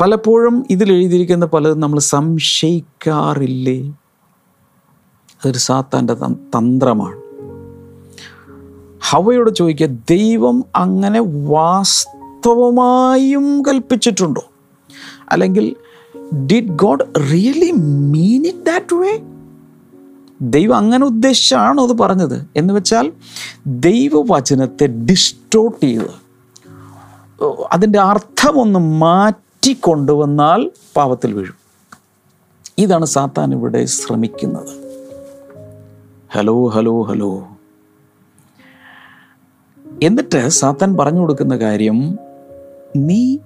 പലപ്പോഴും 0.01 0.67
ഇതിൽ 0.71 0.93
എഴുതിയിരിക്കുന്ന 0.93 1.47
പലതും 1.47 1.81
നമ്മൾ 1.81 1.99
സംശയിക്കാറില്ലേ? 1.99 3.89
അതൊരു 5.37 5.59
സാത്താന്റെ 5.59 6.15
തന്ത്രമാണ്. 6.57 7.21
ഹവയോട് 9.11 9.51
ചോദിക്കുക 9.55 9.87
ദൈവം 10.11 10.65
അങ്ങനെ 10.77 11.21
വാസ്തവമായും 12.47 13.63
കൽപ്പിച്ചിട്ടുണ്ടോ? 13.63 14.45
അല്ലെങ്കിൽ 15.29 15.77
did 16.47 16.69
God 16.69 17.07
really 17.33 17.71
mean 18.11 18.47
it 18.47 18.67
that 18.67 18.95
way 18.95 19.21
ദൈവം 20.41 20.77
അങ്ങനെ 20.77 21.07
ഉദ്ദേശിച്ചാണോ 21.07 21.89
അത് 21.89 21.99
പറഞ്ഞത്? 21.99 22.47
എന്ന് 22.57 22.75
വെച്ചാൽ 22.75 23.13
ദൈവവചനത്തെ 23.67 24.87
ഡിസ്റ്റോട്ട് 24.87 25.87
ചെയ്ത് 25.87 26.11
അതിന്റെ 27.73 28.01
അർത്ഥമൊന്ന് 28.01 28.79
മാറ്റി 28.79 29.73
കൊണ്ടുവന്നാൽ 29.73 30.71
പാപത്തിൽ 30.97 31.33
വീഴും. 31.33 31.55
ഇതാണ് 32.79 33.07
സാത്താൻ 33.07 33.53
ഇവിടെ 33.53 33.85
ശ്രമിക്കുന്നത്. 33.85 34.73
Hello 36.33 36.67
hello 36.67 37.03
hello. 37.03 37.49
എന്നിട്ട് 40.03 40.49
സാത്താൻ 40.49 40.97
പറഞ്ഞു 40.97 41.21
കൊടുക്കുന്ന 41.21 41.57
കാര്യം 41.57 42.26
നീ 42.97 43.37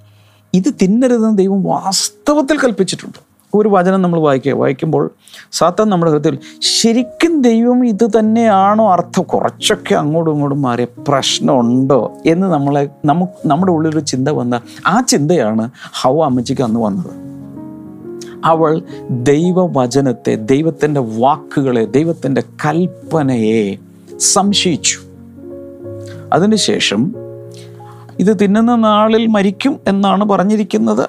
ഇത് 0.54 0.74
തിന്നരുതെന്ന് 0.82 1.38
ദൈവം 1.38 1.62
വാസ്തവത്തിൽ 1.62 2.58
കൽപ്പിച്ചിട്ടുണ്ട്. 2.58 3.30
ഒരു 3.54 3.68
വചനം 3.68 4.02
നമ്മൾ 4.02 4.20
വായിക്കുക 4.20 4.52
വായിക്കുമ്പോൾ 4.52 5.10
സാത്താൻ 5.52 5.88
നമ്മുടെ 5.88 6.12
ഹൃദയത്തിൽ 6.12 6.60
ശരിക്കും 6.60 7.42
ദൈവം 7.42 7.86
ഇത് 7.86 8.08
തന്നെയാണോ 8.18 8.92
അർത്ഥം? 8.92 9.22
കുറച്ചൊക്കെ 9.22 9.94
അങ്ങോട്ടും 9.94 10.32
ഇങ്ങോട്ടും 10.32 10.62
മാറിയ 10.62 10.86
പ്രശ്നമുണ്ടോ 11.08 12.12
എന്ന് 12.26 12.46
നമ്മളെ 12.46 12.88
നമുക്ക് 13.04 13.48
നമ്മുടെ 13.48 13.72
ഉള്ളിലൊരു 13.72 14.04
ചിന്ത 14.04 14.28
വന്ന 14.28 14.60
ആ 14.86 15.00
ചിന്തയാണ് 15.00 15.70
ഹൗ 16.02 16.22
അമ്മച്ചിക്ക് 16.22 16.62
അന്ന് 16.62 16.80
വന്നത്. 16.80 17.30
അവൾ 18.44 18.82
ദൈവവചനത്തെ 19.10 20.34
ദൈവത്തിന്റെ 20.34 21.00
വാക്കുകളെ 21.00 21.84
ദൈവത്തിന്റെ 21.84 22.40
കൽപ്പനയെ 22.40 23.76
സംശയിച്ചു. 24.18 24.98
അതിനുശേഷം 26.32 27.14
ഇത് 28.20 28.36
തിന്നുന്ന 28.42 28.76
നാളിൽ 28.76 29.26
മരിക്കും 29.26 29.80
എന്നാണ് 29.88 30.24
പറഞ്ഞിരിക്കുന്നത് 30.24 31.08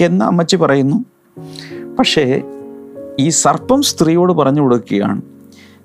എന്ന് 0.00 0.24
അമ്മച്ചി 0.24 0.56
പറയുന്നു. 0.56 1.04
പക്ഷേ 1.98 2.42
ഈ 3.20 3.28
സർപ്പം 3.28 3.82
സ്ത്രീയോട് 3.82 4.32
പറഞ്ഞു 4.32 4.60
കൊടുക്കുകയാണ് 4.60 5.22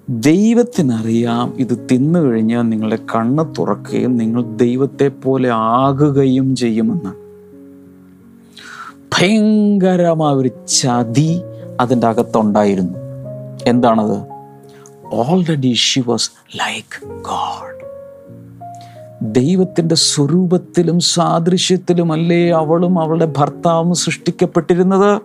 ദൈവത്തിനറിയാം 0.10 1.54
ഇത് 1.60 1.88
തിന്നു 1.92 2.20
കഴിഞ്ഞാൽ 2.20 2.62
നിങ്ങളുടെ 2.62 2.98
കണ്ണ് 3.16 3.56
തുറക്കുകയും 3.60 4.18
നിങ്ങൾ 4.18 4.42
ദൈവത്തെ 4.42 5.08
പോലെ 5.08 5.50
ആകുകയും 5.54 6.56
ചെയ്യുമെന്ന്. 6.56 7.10
ഭയങ്കരമായ 9.14 10.34
ഒരു 10.34 10.50
ചതി 10.68 11.42
അതിന്റെ 11.80 12.08
അകത്തുണ്ടായിരുന്നു. 12.08 12.94
എന്താണത്? 13.68 14.22
Already 15.14 15.74
she 15.74 16.00
was 16.00 16.32
like 16.56 17.08
God 17.08 17.78
ദൈവത്തിന്റെ 19.22 19.96
സ്വരൂപത്തിലും 19.96 21.00
സാദൃശ്യത്തിലും 21.00 22.12
അല്ലേ 22.12 22.50
അവളും 22.50 23.00
അവളുടെ 23.00 23.26
ഭർത്താവും 23.26 23.96
സൃഷ്ടിക്കപ്പെട്ടിരുന്നത്? 23.96 25.22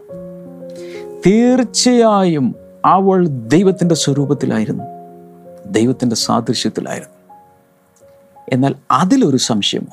തീർച്ചയായും 1.27 2.55
അവൾ 2.85 3.27
ദൈവത്തിന്റെ 3.29 3.95
സ്വരൂപത്തിലായിരുന്നു. 3.95 4.85
ദൈവത്തിന്റെ 5.67 6.17
സാദൃശ്യത്തിലായിരുന്നു. 6.17 7.35
എന്നാൽ 8.53 8.75
അതിലൊരു 8.91 9.37
സംശയം 9.37 9.87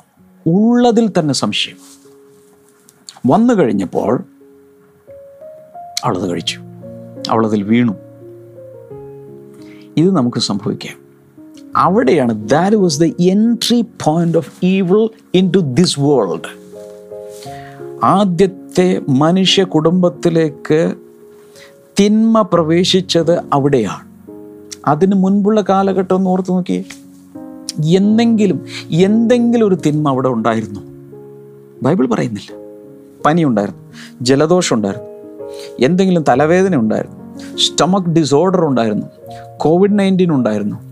ഉള്ളതിൽ 0.48 1.12
തന്നെ 1.20 1.34
സംശയം. 1.34 1.76
വന്നു 3.26 3.54
കഴിഞ്ഞപ്പോൾ 3.54 4.24
അവളത് 6.04 6.30
കഴിച്ചു. 6.30 6.60
അവളതിൽ 7.30 7.64
വീണു. 7.64 7.96
ഇത് 9.98 10.16
നമുക്ക് 10.16 10.38
സംഭവിക്കാം. 10.38 11.09
അവിടെയാണ് 11.76 12.50
that 12.50 12.76
was 12.76 13.00
the 13.00 13.04
entry 13.06 13.82
point 13.82 14.38
of 14.38 14.54
evil 14.64 15.10
into 15.52 15.58
this 15.58 16.00
world 16.00 16.60
ആദ്യത്തെ 18.04 19.02
മനുഷ്യ 19.10 19.64
കുടുംബത്തിലേക്ക് 19.64 20.94
തിന്മ 22.00 22.42
പ്രവേശിച്ചത് 22.42 23.40
അവിടെയാണ്. 23.54 24.10
അതിന് 24.88 25.16
മുൻപുള്ള 25.16 25.64
കാലഘട്ടം 25.70 26.16
ഒന്ന് 26.16 26.30
ഓർത്ത് 26.30 26.52
നോക്കിയേ. 26.52 26.84
എന്തെങ്കിലും 27.98 28.66
എന്തെങ്കിലും 28.92 29.68
ഒരു 29.68 29.76
തിന്മ 29.76 30.10
അവിടെ 30.10 30.28
ഉണ്ടായിരുന്നു. 30.28 30.80
ബൈബിൾ 31.84 32.08
പറയുന്നില്ല. 32.08 32.60
പനി 33.26 33.44
ഉണ്ടായിരുന്നു 33.44 33.82
ജലദോഷം 34.22 34.76
ഉണ്ടായിരുന്നു 34.76 35.10
എന്തെങ്കിലും 35.80 36.24
തലവേദന 36.30 36.76
ഉണ്ടായിരുന്നു 36.76 37.20
സ്റ്റമക്ക് 37.58 38.10
ഡിസോർഡർ 38.10 38.66
ഉണ്ടായിരുന്നു 38.66 39.06
കോവിഡ് 39.58 40.00
നയന്റീൻ 40.00 40.34
ഉണ്ടായിരുന്നു 40.34 40.89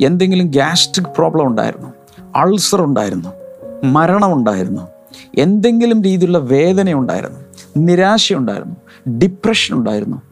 എന്തെങ്കിലും 0.00 0.46
ഗ്യാസ്ട്രിക് 0.46 1.14
പ്രോബ്ലം 1.16 1.46
ഉണ്ടായിരുന്നു 1.46 1.88
അൾസർ 2.36 2.82
ഉണ്ടായിരുന്നു 2.82 3.28
മരണം 3.84 4.32
ഉണ്ടായിരുന്നു 4.32 4.88
എന്തെങ്കിലും 5.34 6.02
രീതിയിലുള്ള 6.02 6.38
വേദന 6.38 6.92
ഉണ്ടായിരുന്നു 6.92 7.40
നിരാശയുണ്ടായിരുന്നു 7.76 8.74
ഡിപ്രഷൻ 9.18 9.76
ഉണ്ടായിരുന്നു 9.76 10.22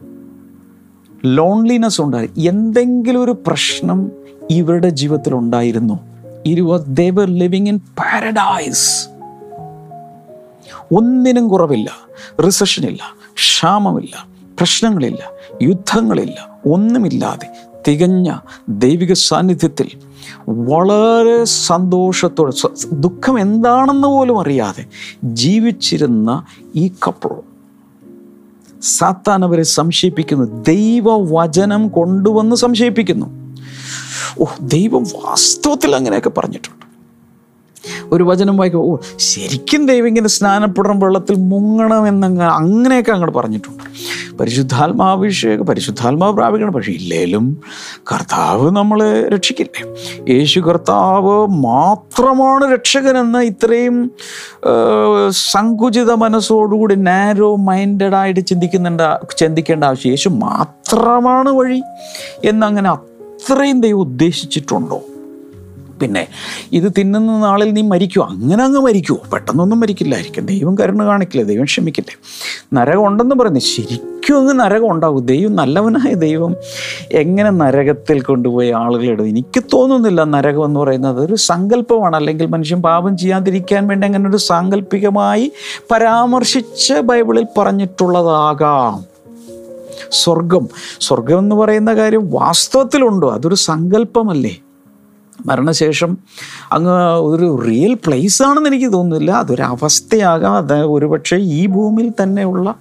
ലോൺലിനെസ് 1.25 2.01
ഉണ്ടായിരുന്നു 2.01 2.43
എന്തെങ്കിലും 2.43 3.23
ഒരു 3.23 3.31
പ്രശ്നം 3.47 4.11
ഇവരുടെ 4.49 4.89
ജീവിതത്തിൽ 4.89 5.33
ഉണ്ടായിരുന്നു. 5.33 5.99
ഇരുവർ 6.45 6.79
ദേവർ 6.79 7.27
ലിവിങ് 7.27 7.67
ഇൻ 7.67 7.77
പാരഡൈസ് 7.77 9.09
ഒന്നിനും 10.91 11.47
കുറവില്ല 11.47 11.91
റിസഷനില്ല 12.45 13.01
ക്ഷാമമില്ല 13.33 14.27
പ്രശ്നങ്ങളില്ല 14.59 15.31
യുദ്ധങ്ങളില്ല 15.61 16.59
ഒന്നുമില്ലാതെ 16.73 17.47
തികഞ്ഞ 17.87 18.35
ദൈവിക 18.69 19.13
സാന്നിധ്യത്തിൽ 19.13 19.89
വളരെ 20.49 21.43
സന്തോഷത്തോടെ 21.43 22.67
ദുഃഖം 22.91 23.39
എന്താണെന്ന് 23.39 24.07
പോലും 24.07 24.39
അറിയാതെ 24.39 24.85
ജീവിച്ചിരുന്ന 25.23 26.45
ഈ 26.75 26.87
കപ്പിൾ 26.87 27.29
സാത്താൻ 28.81 29.43
അവരെ 29.43 29.63
സംശയിപ്പിക്കുന്നു. 29.63 30.63
ദൈവവചനം 30.63 31.87
കൊണ്ടുവന്ന് 31.87 32.55
സംശയിപ്പിക്കുന്നു. 32.55 33.25
ഓ 34.39 34.45
ദൈവം 34.61 35.03
വാസ്തവത്തിൽ 35.03 35.95
അങ്ങനെയൊക്കെ 35.95 36.29
പറഞ്ഞിട്ടുണ്ട്. 36.29 36.82
ഒരു 38.11 38.23
വചനം 38.23 38.57
വായിക്കും 38.57 38.79
ഓ 38.79 38.95
ശരിക്കും 39.17 39.85
ദൈവം 39.87 40.07
ഇങ്ങനെ 40.07 40.27
സ്നാനപ്പെടണം 40.27 40.99
വെള്ളത്തിൽ 40.99 41.35
മുങ്ങണം 41.35 42.07
എന്നങ്ങ് 42.07 42.43
അങ്ങനെയൊക്കെ 42.43 43.11
അങ്ങോട്ട് 43.11 43.37
പറഞ്ഞിട്ടുണ്ട്. 43.37 43.83
പരിശുദ്ധാത്മാഭിഷേകം 44.37 45.65
പരിശുദ്ധാത്മാവ് 45.65 46.33
പ്രാപിക്കണം. 46.33 46.73
പക്ഷേ 46.73 46.91
ഇല്ലേലും 46.91 47.61
കർത്താവ് 48.11 48.71
നമ്മളെ 48.71 49.29
രക്ഷിക്കില്ലേ 49.29 49.83
യേശു 50.33 50.59
കർത്താവ് 50.59 51.47
മാത്രമാണ് 51.47 52.73
രക്ഷകനെന്ന് 52.73 53.39
ഇത്രയും 53.39 54.11
സങ്കുചിത 55.29 56.11
മനസ്സോടുകൂടി 56.11 56.95
നാരോ 56.95 57.55
മൈൻഡഡ് 57.55 58.15
ആയിട്ട് 58.15 58.45
ചിന്തിക്കുന്നുണ്ട് 58.45 59.37
ചിന്തിക്കേണ്ട 59.37 59.83
ആവശ്യം. 59.83 60.09
യേശു 60.09 60.29
മാത്രമാണ് 60.29 61.49
വഴി 61.49 61.81
എന്നങ്ങനെ 62.45 62.89
അത്രയും 62.89 63.81
ദൈവം 63.81 63.99
ഉദ്ദേശിച്ചിട്ടുണ്ടോ? 63.99 65.01
പിന്നെ 66.03 66.27
ഇത് 66.71 66.91
തിന്നുന്ന 66.97 67.39
നാളിൽ 67.39 67.71
നീ 67.71 67.81
മരിക്കുമോ 67.81 68.25
അങ്ങനെ 68.25 68.63
അങ്ങ് 68.63 68.79
മരിക്കുമോ 68.79 69.19
പെട്ടെന്നൊന്നും 69.33 69.79
മരിക്കില്ലായിരിക്കും. 69.79 70.45
ദൈവം 70.45 70.75
കരുണ 70.75 71.05
കാണിക്കില്ല? 71.05 71.43
ദൈവം 71.43 71.63
ക്ഷമിക്കില്ലേ? 71.63 72.17
നരകം 72.73 73.07
ഉണ്ടെന്ന് 73.07 73.35
പറയുന്നത് 73.35 73.63
ശരിക്കും 73.63 74.37
അങ്ങ് 74.37 74.59
നരകം 74.59 74.91
ഉണ്ടാവും. 74.91 75.25
ദൈവം 75.25 75.55
നല്ലവനായ 75.55 76.13
ദൈവം 76.13 76.55
എങ്ങനെ 77.11 77.49
നരകത്തിൽ 77.49 78.21
കൊണ്ടുപോയി 78.21 78.69
ആളുകളിടും 78.69 79.27
എനിക്ക് 79.27 79.63
തോന്നുന്നില്ല 79.73 80.23
നരകം 80.23 80.65
എന്ന് 80.65 80.79
പറയുന്നത് 80.79 81.25
ഒരു 81.25 81.35
സങ്കല്പമാണ്. 81.35 82.15
അല്ലെങ്കിൽ 82.15 82.45
മനുഷ്യൻ 82.45 82.81
പാപം 82.81 83.17
ചെയ്യാതിരിക്കാൻ 83.17 83.87
വേണ്ടി 83.87 84.07
അങ്ങനെ 84.07 84.29
ഒരു 84.29 84.37
സാങ്കല്പികമായി 84.37 85.51
പരാമർശിച്ച് 85.91 86.93
ബൈബിളിൽ 86.93 87.45
പറഞ്ഞിട്ടുള്ളതാകാം. 87.57 89.13
സ്വർഗം. 90.11 90.69
സ്വർഗം 90.99 91.39
എന്ന് 91.39 91.55
പറയുന്ന 91.55 91.93
കാര്യം 91.93 92.31
വാസ്തവത്തിലുണ്ടോ. 92.31 93.29
അതൊരു 93.29 93.55
സങ്കല്പമല്ലേ? 93.55 94.57
മരണശേഷം 95.45 96.17
അങ്ങ് 96.71 97.13
ഒരു 97.13 97.65
റിയൽ 97.67 97.93
പ്ലേസ് 97.93 98.43
ആണെന്ന് 98.43 98.69
എനിക്ക് 98.69 98.93
തോന്നുന്നില്ല. 98.93 99.31
അതൊരു 99.31 99.61
അവസ്ഥയാകാം. 99.61 100.57
അത് 100.57 100.73
ഒരുപക്ഷെ 100.73 101.35
ഈ 101.35 101.65
ഭൂമിയിൽ 101.65 102.11
തന്നെയുള്ള 102.23 102.75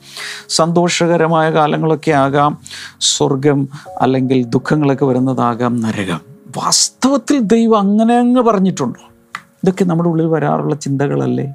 സന്തോഷകരമായ 0.49 1.51
കാലങ്ങളൊക്കെ 1.51 2.11
ആകാം. 2.11 2.59
സ്വർഗം 3.01 3.69
അല്ലെങ്കിൽ 4.01 4.45
ദുഃഖങ്ങളൊക്കെ 4.45 5.05
വരുന്നതാകാം. 5.05 5.81
നരകം. 5.81 6.21
വാസ്തവത്തിൽ 6.57 7.39
ദൈവം 7.39 7.79
അങ്ങനെ 7.79 8.19
അങ്ങ് 8.19 8.43
പറഞ്ഞിട്ടുണ്ടോ? 8.43 9.13
ഇതൊക്കെ 9.39 9.85
നമ്മുടെ 9.85 10.09
ഉള്ളിൽ 10.09 10.27
വരാറുള്ള 10.27 10.75
ചിന്തകളല്ലേ? 10.75 11.55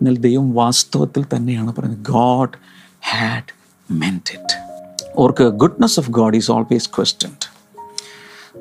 എന്നാൽ 0.00 0.16
ദൈവം 0.16 0.52
വാസ്തവത്തിൽ 0.52 1.24
തന്നെയാണ് 1.36 1.74
പറയുന്നത് 1.76 2.00
ഗോഡ് 2.00 2.48
ഹാഡ് 3.10 3.54
മെന്റ് 3.90 4.32
ഇറ്റ് 4.32 4.68
ഓർക്ക് 5.16 5.44
goodness 5.44 6.00
of 6.00 6.10
God 6.10 6.36
is 6.36 6.50
always 6.50 6.90
questioned 6.96 7.47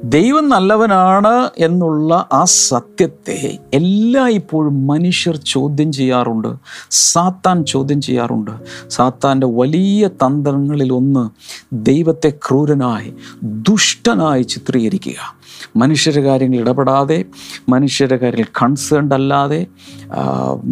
ദൈവം 0.03 0.49
നല്ലവനാണ് 0.49 1.49
എന്നുള്ള 1.57 2.29
ആ 2.33 2.43
സത്യത്തെ 2.43 3.57
എല്ലായ്പ്പോഴും 3.73 4.87
മനുഷ്യർ 4.87 5.37
ചോദ്യം 5.37 5.91
ചെയ്യാറുണ്ട് 5.91 6.47
സാത്താൻ 6.91 7.65
ചോദ്യം 7.65 8.01
ചെയ്യാറുണ്ട്. 8.01 8.51
സാത്താന്റെ 8.89 9.47
വലിയ 9.47 10.07
തന്ത്രങ്ങളിൽ 10.07 10.93
ഒന്ന് 10.93 11.29
ദൈവത്തെ 11.73 12.29
ക്രൂരനായി 12.29 13.13
ദുഷ്ടനായി 13.43 14.43
ചിത്രീകരിക്കുക. 14.43 15.37
മനുഷ്യരുടെ 15.75 16.25
കാര്യങ്ങൾ 16.25 16.57
ഇടപെടാതെ 16.57 17.25
മനുഷ്യരുടെ 17.69 18.17
കാര്യത്തിൽ 18.17 18.45
കൺസേൺഡ് 18.61 19.13
അല്ലാതെ 19.13 19.67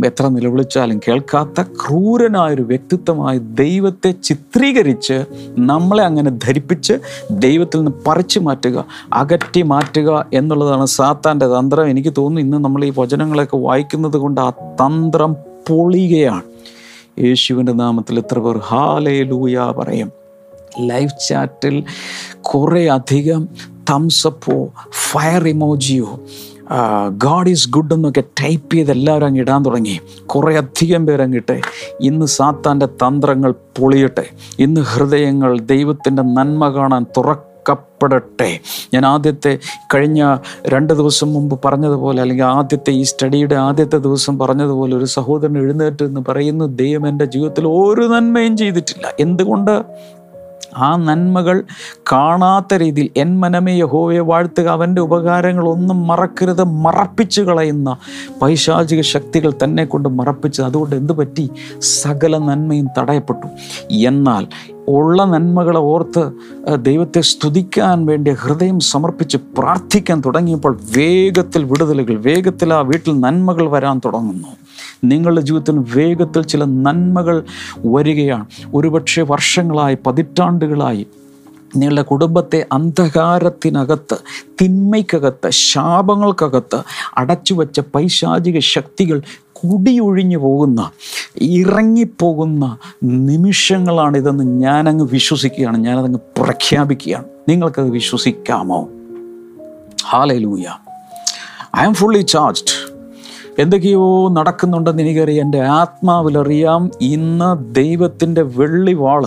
എത്ര 0.06 0.28
നിലവിളിച്ചാലും 0.28 1.00
കേൾക്കാത്ത 1.08 1.62
ക്രൂരനായൊരു 1.62 2.62
വ്യക്തിത്വമായി 2.62 3.38
ദൈവത്തെ 3.38 4.12
ചിത്രീകരിച്ച് 4.12 5.26
നമ്മളെ 5.60 6.04
അങ്ങനെ 6.04 6.30
ധരിപ്പിച്ച് 6.30 6.94
ദൈവത്തിൽ 7.32 7.78
നിന്ന് 7.78 7.92
പറിച്ചു 8.08 8.40
മാറ്റുക 8.40 8.86
അകറ്റി 9.16 9.62
മാറ്റുക 9.62 10.26
എന്നുള്ളതാണ് 10.34 10.86
സാത്താന്റെ 10.86 11.48
തന്ത്രം. 11.48 11.90
എനിക്ക് 11.90 12.14
തോന്നുന്നു 12.18 12.42
ഇന്ന് 12.42 12.66
നമ്മൾ 12.66 12.86
ഈ 12.86 12.94
വചനങ്ങളൊക്കെ 12.98 13.58
വായിക്കുന്നത് 13.58 14.18
കൊണ്ട് 14.18 14.42
ആ 14.42 14.50
തന്ത്രം 14.50 15.34
പൊളിയുകയാണ്. 15.70 16.42
യേശുവിന്റെ 17.20 17.72
നാമത്തിൽ 17.72 18.18
എത്ര 18.18 18.40
പേർ 18.40 18.58
ഹാലേ 18.58 19.24
ലൂയ 19.24 19.74
പറയും. 19.78 20.12
ലൈവ് 20.80 21.28
ചാറ്റിൽ 21.28 21.84
കുറേ 22.42 22.88
അധികം 22.88 23.48
തംസപ്പോ 23.90 24.70
ഫയർ 25.12 25.48
ഇമോജിയോ 25.48 26.20
ഗാഡ് 27.24 27.50
ഈസ് 27.50 27.70
ഗുഡ് 27.70 27.94
എന്നൊക്കെ 27.94 28.24
ടൈപ്പ് 28.42 28.74
ചെയ്ത് 28.74 28.92
എല്ലാവരും 28.92 29.26
അങ്ങ് 29.26 29.42
ഇടാൻ 29.42 29.66
തുടങ്ങി. 29.66 30.00
കുറേ 30.26 30.58
അധികം 30.58 31.06
പേരങ്ങിട്ടെ 31.08 31.62
ഇന്ന് 32.02 32.26
സാത്താന്റെ 32.26 32.86
തന്ത്രങ്ങൾ 32.86 33.52
പൊളിയട്ടെ. 33.80 34.26
ഇന്ന് 34.60 34.82
ഹൃദയങ്ങൾ 34.82 35.60
ദൈവത്തിന്റെ 35.60 36.24
നന്മ 36.24 36.70
കാണാൻ 36.70 37.06
തുറക്കപ്പെടട്ടെ 37.66 38.50
ഞാൻ 38.94 39.04
ആദ്യത്തെ 39.06 39.52
കഴിഞ്ഞ 39.94 40.22
രണ്ട് 40.68 40.94
ദിവസം 40.94 41.34
മുമ്പ് 41.34 41.56
പറഞ്ഞതുപോലെ 41.66 42.20
അല്ലെങ്കിൽ 42.22 42.48
ആദ്യത്തെ 42.58 42.92
ഈ 42.92 43.04
സ്റ്റഡിയുടെ 43.04 43.56
ആദ്യത്തെ 43.68 43.98
ദിവസം 43.98 44.34
പറഞ്ഞതുപോലെ 44.40 44.94
ഒരു 44.96 45.08
സഹോദരൻ 45.18 45.58
എഴുന്നേറ്റ് 45.58 46.04
എന്ന് 46.04 46.22
പറയുന്നു 46.28 46.66
ദൈവം 46.76 47.08
എന്റെ 47.08 47.26
ജീവിതത്തിൽ 47.26 47.66
ഒരു 47.68 48.06
നന്മയും 48.14 48.58
ചെയ്തിട്ടില്ല. 48.58 49.06
എന്തുകൊണ്ട്? 49.20 49.76
ആ 50.78 50.96
നന്മകൾ 50.96 51.64
കാണാത്ത 52.12 52.74
രീതിയിൽ 52.74 53.10
എൻ 53.18 53.40
മനമേ 53.40 53.74
യഹോവയെ 53.76 54.20
വാഴ്ത്തുക 54.20 54.68
അവന്റെ 54.68 55.02
ഉപകാരങ്ങളൊന്നും 55.02 56.08
മറക്കരുത് 56.08 56.64
മറപ്പിച്ചു 56.64 57.42
കളയുന്ന 57.42 57.98
പൈശാചിക 58.42 59.02
ശക്തികൾ 59.02 59.54
തന്നെ 59.64 59.86
കൊണ്ട് 59.86 60.10
മറപ്പിച്ചത്. 60.10 60.66
അതുകൊണ്ട് 60.66 60.96
എന്ത് 60.96 61.14
പറ്റി? 61.14 61.50
സകല 61.80 62.38
നന്മയും 62.38 62.88
തടയപ്പെട്ടു. 62.98 63.48
എന്നാൽ 63.94 64.48
ഉള്ള 64.88 65.24
നന്മകളെ 65.24 65.80
ഓർത്ത് 65.80 66.32
ദൈവത്തെ 66.76 67.22
സ്തുതിക്കാൻ 67.22 68.06
വേണ്ടി 68.06 68.32
ഹൃദയം 68.32 68.80
സമർപ്പിച്ച് 68.80 69.38
പ്രാർത്ഥിക്കാൻ 69.58 70.22
തുടങ്ങിയപ്പോൾ 70.26 70.80
വേഗത്തിൽ 70.98 71.64
വിടുതലുകൾ 71.64 72.16
വേഗത്തിൽ 72.22 72.74
ആ 72.74 72.80
വീട്ടിൽ 72.80 73.20
നന്മകൾ 73.20 73.70
വരാൻ 73.70 74.02
തുടങ്ങുന്നു. 74.06 74.48
നിങ്ങളുടെ 75.08 75.42
ജീവിതത്തിൽ 75.42 75.78
വേഗത്തിൽ 75.78 76.42
ചില 76.42 76.64
നന്മകൾ 76.64 77.44
വരികയാണ്. 77.86 78.46
ഒരുപക്ഷെ 78.76 79.22
വർഷങ്ങളായി 79.22 79.98
പതിറ്റാണ്ടുകളായി 80.08 81.08
നിങ്ങളുടെ 81.76 82.02
കുടുംബത്തെ 82.02 82.66
അന്ധകാരത്തിനകത്ത് 82.72 84.18
തിന്മയ്ക്കകത്ത് 84.62 85.50
ശാപങ്ങൾക്കകത്ത് 85.50 86.82
അടച്ചുവെച്ച 87.18 87.80
പൈശാചിക 87.80 88.60
ശക്തികൾ 88.60 89.22
കുടിയൊഴിഞ്ഞു 89.54 90.38
പോകുന്ന 90.38 90.92
ഇറങ്ങിപ്പോകുന്ന 91.42 92.78
നിമിഷങ്ങളാണിതെന്ന് 93.04 94.44
ഞാനങ്ങ് 94.44 95.08
വിശ്വസിക്കുകയാണ്. 95.12 95.78
ഞാനതങ്ങ് 95.78 96.20
പ്രഖ്യാപിക്കുകയാണ്. 96.42 97.26
നിങ്ങൾക്കത് 97.50 97.90
വിശ്വസിക്കാമോ? 97.90 98.90
ഹാലൂയ 100.06 100.66
ഐ 101.78 101.86
എം 101.86 101.94
ഫുള്ളി 101.94 102.22
ചാർജ്ഡ് 102.22 102.85
എന്തൊക്കെയോ 103.60 104.30
നടക്കുന്നുണ്ടെന്ന് 104.30 105.04
എനിക്കറിയാം. 105.04 105.46
എന്റെ 105.46 105.62
ആത്മാവിലറിയാം. 105.62 106.92
ഇന്ന് 107.02 107.76
ദൈവത്തിന്റെ 107.76 108.42
വെള്ളി 108.42 108.94
വാൾ 108.94 109.26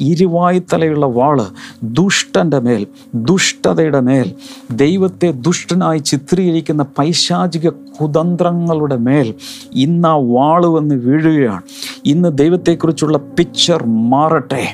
ഇരുവായ്ത്തലയുള്ള 0.00 1.06
വാൾ 1.06 1.42
ദുഷ്ടന്റെ 1.82 2.58
മേൽ 2.58 2.86
ദുഷ്ടതയുടെ 3.14 4.00
മേൽ 4.00 4.34
ദൈവത്തെ 4.70 5.30
ദുഷ്ടനായി 5.30 5.98
ചിത്രീകരിക്കുന്ന 5.98 6.82
പൈശാചിക 6.98 7.68
കുതന്ത്രങ്ങളുടെ 7.68 8.96
മേൽ 8.96 9.34
ഇന്ന് 9.72 10.08
ആ 10.08 10.14
വാൾ 10.14 10.66
വന്ന് 10.66 10.94
വീഴുകയാണ്. 10.94 11.62
ഇന്ന് 12.04 12.38
ദൈവത്തെക്കുറിച്ചുള്ള 12.38 13.18
പിക്ചർ 13.18 13.86
മാറട്ടെ. 13.86 14.66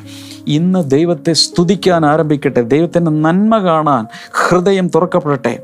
ഇന്ന് 0.49 0.91
ദൈവത്തെ 0.91 1.33
സ്തുതിക്കാൻ 1.33 2.07
ആരംഭിക്കട്ടെ. 2.07 2.63
ദൈവത്തിന്റെ 2.63 3.11
നന്മ 3.11 3.59
കാണാൻ 3.59 4.07
ഹൃദയം 4.33 4.89
തുറക്കപ്പെടട്ടെ. 4.89 5.64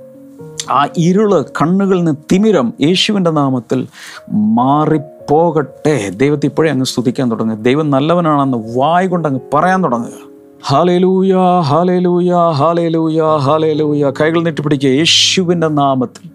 ആ 0.71 0.89
ഇരുൾ 0.97 1.43
കണ്ണുകളിൽ 1.43 1.99
നിന്ന് 1.99 2.17
തിമിരം 2.33 2.73
യേശുവിന്റെ 2.81 3.31
നാമത്തിൽ 3.31 3.87
മാറിപ്പോകട്ടെ. 4.33 6.11
ദൈവത്തെ 6.17 6.47
ഇപ്പോഴേ 6.47 6.71
അങ്ങ് 6.71 6.85
സ്തുതിക്കാൻ 6.85 7.31
തുടങ്ങുക 7.31 7.57
ദൈവം 7.57 7.91
നല്ലവനാണെന്ന് 7.91 8.79
വായ 8.79 9.07
കൊണ്ട് 9.07 9.29
അങ്ങ് 9.29 9.41
പറയാൻ 9.55 9.85
തുടങ്ങുക. 9.85 10.31
ഹാലേലൂയ 10.67 11.35
ഹാലേലൂയ 11.61 12.33
ഹാലേലൂയ 12.51 13.23
ഹാലേലൂയ 13.37 14.13
കൈകൾ 14.21 14.43
നീട്ടിപ്പിടിക്കുക 14.43 14.91
യേശുവിന്റെ 14.91 15.69
നാമത്തിൽ 15.69 16.31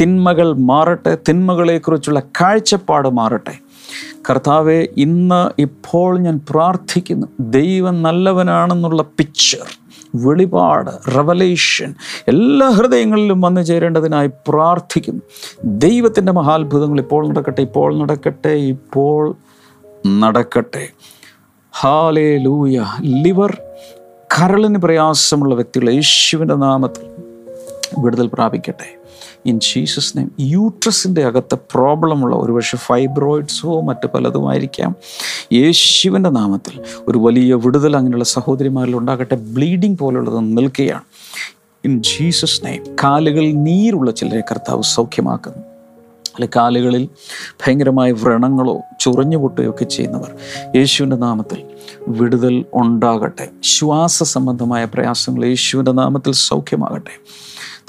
തിന്മകൾ 0.00 0.52
മാറട്ടെ. 0.52 1.18
തിന്മകളെക്കുറിച്ചുള്ള 1.28 2.20
കാഴ്ചപ്പാട് 2.20 3.08
മാറട്ടെ. 3.08 3.58
കർത്താവെ 4.30 4.88
ഇന്ന് 4.96 5.60
ഇപ്പോൾ 5.60 6.18
ഞാൻ 6.18 6.40
പ്രാർത്ഥിക്കുന്നു. 6.50 7.26
ദൈവം 7.40 8.02
നല്ലവനാണെന്നുള്ള 8.02 9.02
പിക്ചർ 9.02 9.83
വെളിപാട് 10.14 11.16
റവലേഷൻ 11.16 11.94
എല്ലാ 12.28 12.68
ഹൃദയങ്ങളിലും 12.68 13.40
വന്നു 13.40 13.60
ചേരേണ്ടതിനായി 13.60 14.30
പ്രാർത്ഥിക്കും 14.48 15.22
ദൈവത്തിന്റെ 15.64 16.32
മഹാത്ഭുതങ്ങൾ 16.32 16.98
ഇപ്പോൾ 17.00 17.28
നടക്കട്ടെ 17.28 17.60
ഇപ്പോൾ 17.60 17.98
നടക്കട്ടെ 17.98 18.48
ഇപ്പോൾ 18.48 19.34
നടക്കട്ടെ. 20.06 20.88
ഹാലേ 21.72 22.38
ലൂയ 22.38 22.86
ലിവർ 23.04 23.58
കരളിന് 24.10 24.78
പ്രയാസമുള്ള 24.78 25.54
വ്യക്തികൾ 25.54 25.90
യേശുവിന്റെ 25.90 26.54
നാമത്തിൽ 26.54 27.06
വിടുതൽ 27.98 28.26
പ്രാപിക്കട്ടെ. 28.26 28.88
In 29.46 29.60
Jesus 29.60 30.16
name. 30.16 30.30
യൂട്രസിന്റെ 30.40 31.24
അകത്ത് 31.24 31.54
പ്രോബ്ലമുള്ള 31.54 32.36
ഒരുപക്ഷെ 32.36 32.76
ഫൈബ്രോയിഡ്സോ 32.76 33.80
മറ്റ് 33.80 34.06
പലതുമായിരിക്കാം. 34.06 34.96
യേശുവിന്റെ 35.52 36.30
നാമത്തിൽ 36.30 36.80
ഒരു 37.08 37.18
വലിയ 37.18 37.54
വിടുതൽ 37.54 37.96
അങ്ങനെയുള്ള 37.96 38.24
സഹോദരിമാരിൽ 38.24 38.96
ഉണ്ടാകട്ടെ 38.96 39.36
ബ്ലീഡിങ് 39.36 39.96
പോലുള്ളത് 39.96 40.38
നിൽക്കുകയാണ്. 40.38 41.02
In 41.84 42.02
Jesus 42.02 42.64
name. 42.64 42.96
കാലുകൾ 43.04 43.52
നീരുള്ള 43.52 44.10
ചിലരെ 44.10 44.40
കർത്താവ് 44.40 44.82
സൗഖ്യമാക്കുന്നു. 44.82 45.58
അല്ലെ 46.34 46.48
കാലുകളിൽ 46.56 47.08
ഭയങ്കരമായ 47.66 48.12
വ്രണങ്ങളോ 48.12 48.80
ചൊറിഞ്ഞു 49.00 49.36
പൊട്ടുകയൊക്കെ 49.36 49.84
ചെയ്യുന്നവർ 49.84 50.34
യേശുവിന്റെ 50.76 51.16
നാമത്തിൽ 51.16 51.62
വിടുതൽ 52.08 52.64
ഉണ്ടാകട്ടെ. 52.74 53.48
ശ്വാസ 53.62 54.22
സംബന്ധമായ 54.22 54.84
പ്രയാസങ്ങൾ 54.84 55.44
യേശുവിന്റെ 55.44 55.92
നാമത്തിൽ 55.92 56.32
സൗഖ്യമാകട്ടെ. 56.32 57.20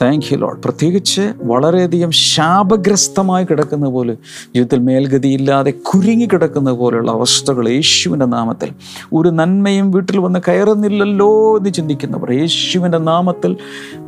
താങ്ക് 0.01 0.25
യു 0.31 0.37
ലോഡ് 0.37 0.59
പ്രത്യേകിച്ച് 0.59 1.33
വളരെയധികം 1.43 2.11
ശാപഗ്രസ്തമായി 2.11 3.45
കിടക്കുന്ന 3.45 3.87
പോലെ 3.87 4.13
ജീവിതത്തിൽ 4.55 4.79
മേൽഗതിയില്ലാതെ 4.79 5.71
കുരുങ്ങി 5.71 6.25
കിടക്കുന്ന 6.25 6.71
പോലെയുള്ള 6.71 7.11
അവസ്ഥകൾ 7.11 7.69
യേശുവിന്റെ 7.69 8.25
നാമത്തിൽ. 8.25 8.71
ഒരു 9.13 9.29
നന്മയും 9.29 9.91
വീട്ടിൽ 9.91 10.19
വന്ന് 10.19 10.39
കയറുന്നില്ലല്ലോ 10.47 11.57
എന്ന് 11.57 11.69
ചിന്തിക്കുന്നവർ 11.69 12.31
യേശുവിന്റെ 12.31 12.97
നാമത്തിൽ 12.97 13.57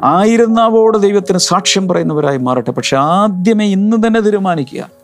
ആയിരുന്നാവോടെ 0.04 0.98
ദൈവത്തിന് 0.98 1.38
സാക്ഷ്യം 1.38 1.88
പറയുന്നവരായി 1.88 2.38
മാറട്ടെ. 2.38 2.72
പക്ഷെ 2.72 2.98
ആദ്യമേ 2.98 3.66
ഇന്ന് 3.66 4.08
തന്നെ 4.08 4.20
തീരുമാനിക്കുക. 4.20 4.97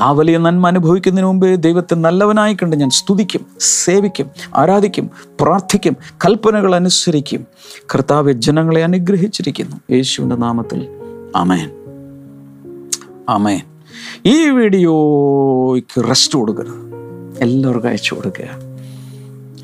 ആ 0.00 0.10
വലിയ 0.10 0.38
നന്മ 0.38 0.66
അനുഭവിക്കുന്നതിന് 0.66 1.26
മുമ്പേ 1.26 1.54
ദൈവത്തെ 1.54 1.94
നല്ലവനായി 1.94 2.54
കണ്ട് 2.54 2.76
ഞാൻ 2.76 2.90
സ്തുതിക്കും 2.90 3.46
സേവിക്കും 3.60 4.30
ആരാധിക്കും 4.56 5.10
പ്രാർത്ഥിക്കും 5.40 5.96
കൽപ്പനകൾ 6.14 6.74
അനുസരിക്കും. 6.74 7.46
കർത്താവ് 7.94 8.32
ജനങ്ങളെ 8.32 8.82
അനുഗ്രഹിച്ചിരിക്കുന്നു. 8.82 9.76
യേശുവിന്റെ 9.90 10.36
നാമത്തിൽ. 10.36 10.88
അമയൻ 11.36 11.70
അമയൻ 13.28 13.60
ഈ 14.26 14.48
വീഡിയോയ്ക്ക് 14.48 16.08
റെസ്റ്റ് 16.08 16.38
കൊടുക്കരുത് 16.38 16.90
എല്ലാവർക്കും 17.40 17.88
അയച്ചു 17.88 18.14
കൊടുക്കുക. 18.14 18.70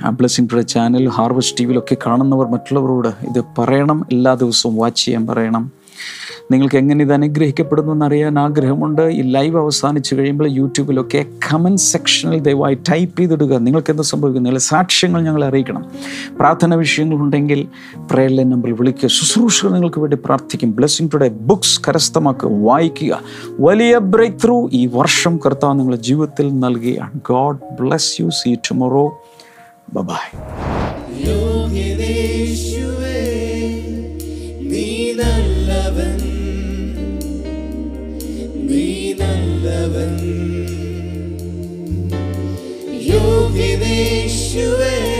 ആ 0.04 0.10
ബ്ലസ്സിംഗ് 0.10 0.68
ചാനൽ 0.68 1.08
ഹാർവസ്റ്റ് 1.08 1.56
ടി 1.58 1.64
വിയിലൊക്കെ 1.64 1.96
കാണുന്നവർ 2.06 2.46
മറ്റുള്ളവരോട് 2.46 3.08
ഇത് 3.08 3.44
പറയണം. 3.58 4.06
എല്ലാ 4.12 4.34
ദിവസവും 4.34 4.76
വാച്ച് 4.76 5.04
ചെയ്യാൻ 5.04 5.26
പറയണം. 5.26 5.75
നിങ്ങൾക്ക് 6.50 6.76
എങ്ങനെ 6.76 7.04
ഇത് 7.04 7.12
അനുഗ്രഹിക്കപ്പെടുന്നു 7.12 7.92
എന്നറിയാൻ 7.92 8.38
ആഗ്രഹമുണ്ട്. 8.38 9.02
ഈ 9.02 9.22
ലൈവ് 9.22 9.58
അവസാനിച്ചു 9.58 10.14
കഴിയുമ്പോൾ 10.14 10.50
യൂട്യൂബിലൊക്കെ 10.50 11.24
കമന്റ് 11.52 11.80
സെക്ഷനിൽ 11.80 12.38
ദയവായി 12.38 12.74
ടൈപ്പ് 12.74 13.20
ചെയ്തിടുക. 13.20 13.56
നിങ്ങൾക്ക് 13.56 13.90
എന്ത് 13.90 14.02
സംഭവിക്കും 14.02 14.42
നിങ്ങളുടെ 14.42 14.60
സാക്ഷ്യങ്ങൾ 14.60 15.22
ഞങ്ങൾ 15.22 15.44
അറിയിക്കണം. 15.44 15.84
പ്രാർത്ഥന 16.38 16.74
വിഷയങ്ങളുണ്ടെങ്കിൽ 16.74 17.68
പ്രേയർ 18.10 18.50
നമ്പറിൽ 18.50 18.72
വിളിക്കുക. 18.72 19.08
ശുശ്രൂഷകൾ 19.08 19.72
നിങ്ങൾക്ക് 19.72 20.00
വേണ്ടി 20.00 20.16
പ്രാർത്ഥിക്കും. 20.24 20.76
ബ്ലെസ്സിംഗ് 20.76 21.12
ടുഡേ 21.12 21.28
ബുക്സ് 21.28 21.80
കരസ്ഥമാക്കുക. 21.88 22.50
വായിക്കുക. 22.62 23.20
വലിയ 23.60 23.98
ബ്രേക്ക് 23.98 24.36
ത്രൂ 24.44 24.68
ഈ 24.72 24.86
വർഷം 24.86 25.40
കർത്താവ് 25.46 25.78
നിങ്ങളുടെ 25.78 26.02
ജീവിതത്തിൽ 26.02 26.60
നൽകുകയാണ്. 26.60 27.20
God 27.28 27.58
bless 27.80 28.22
you 28.22 28.28
see 28.28 28.54
tomorrow 28.54 29.22
bye bye 29.92 30.38
யோகிதேஷுவே 43.58 45.15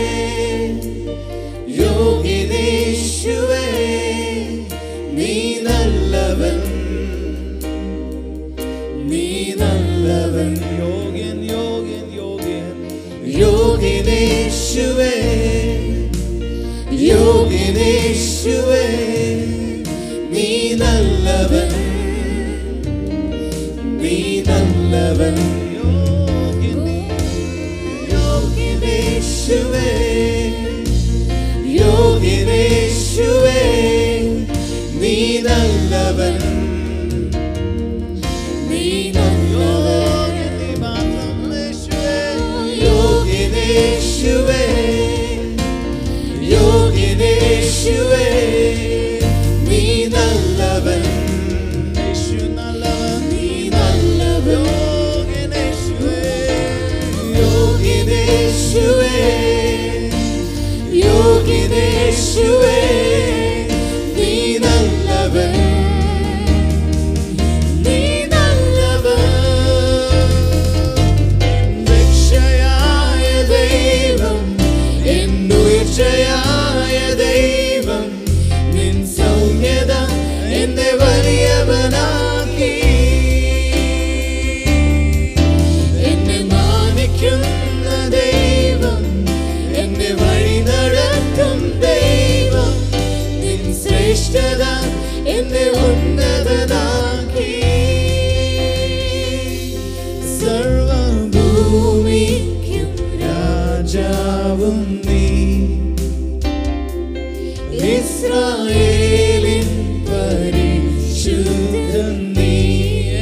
നീ 112.35 112.51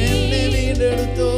എന്നെ 0.04 0.42
വീണ്ടെടുത്തോ. 0.52 1.30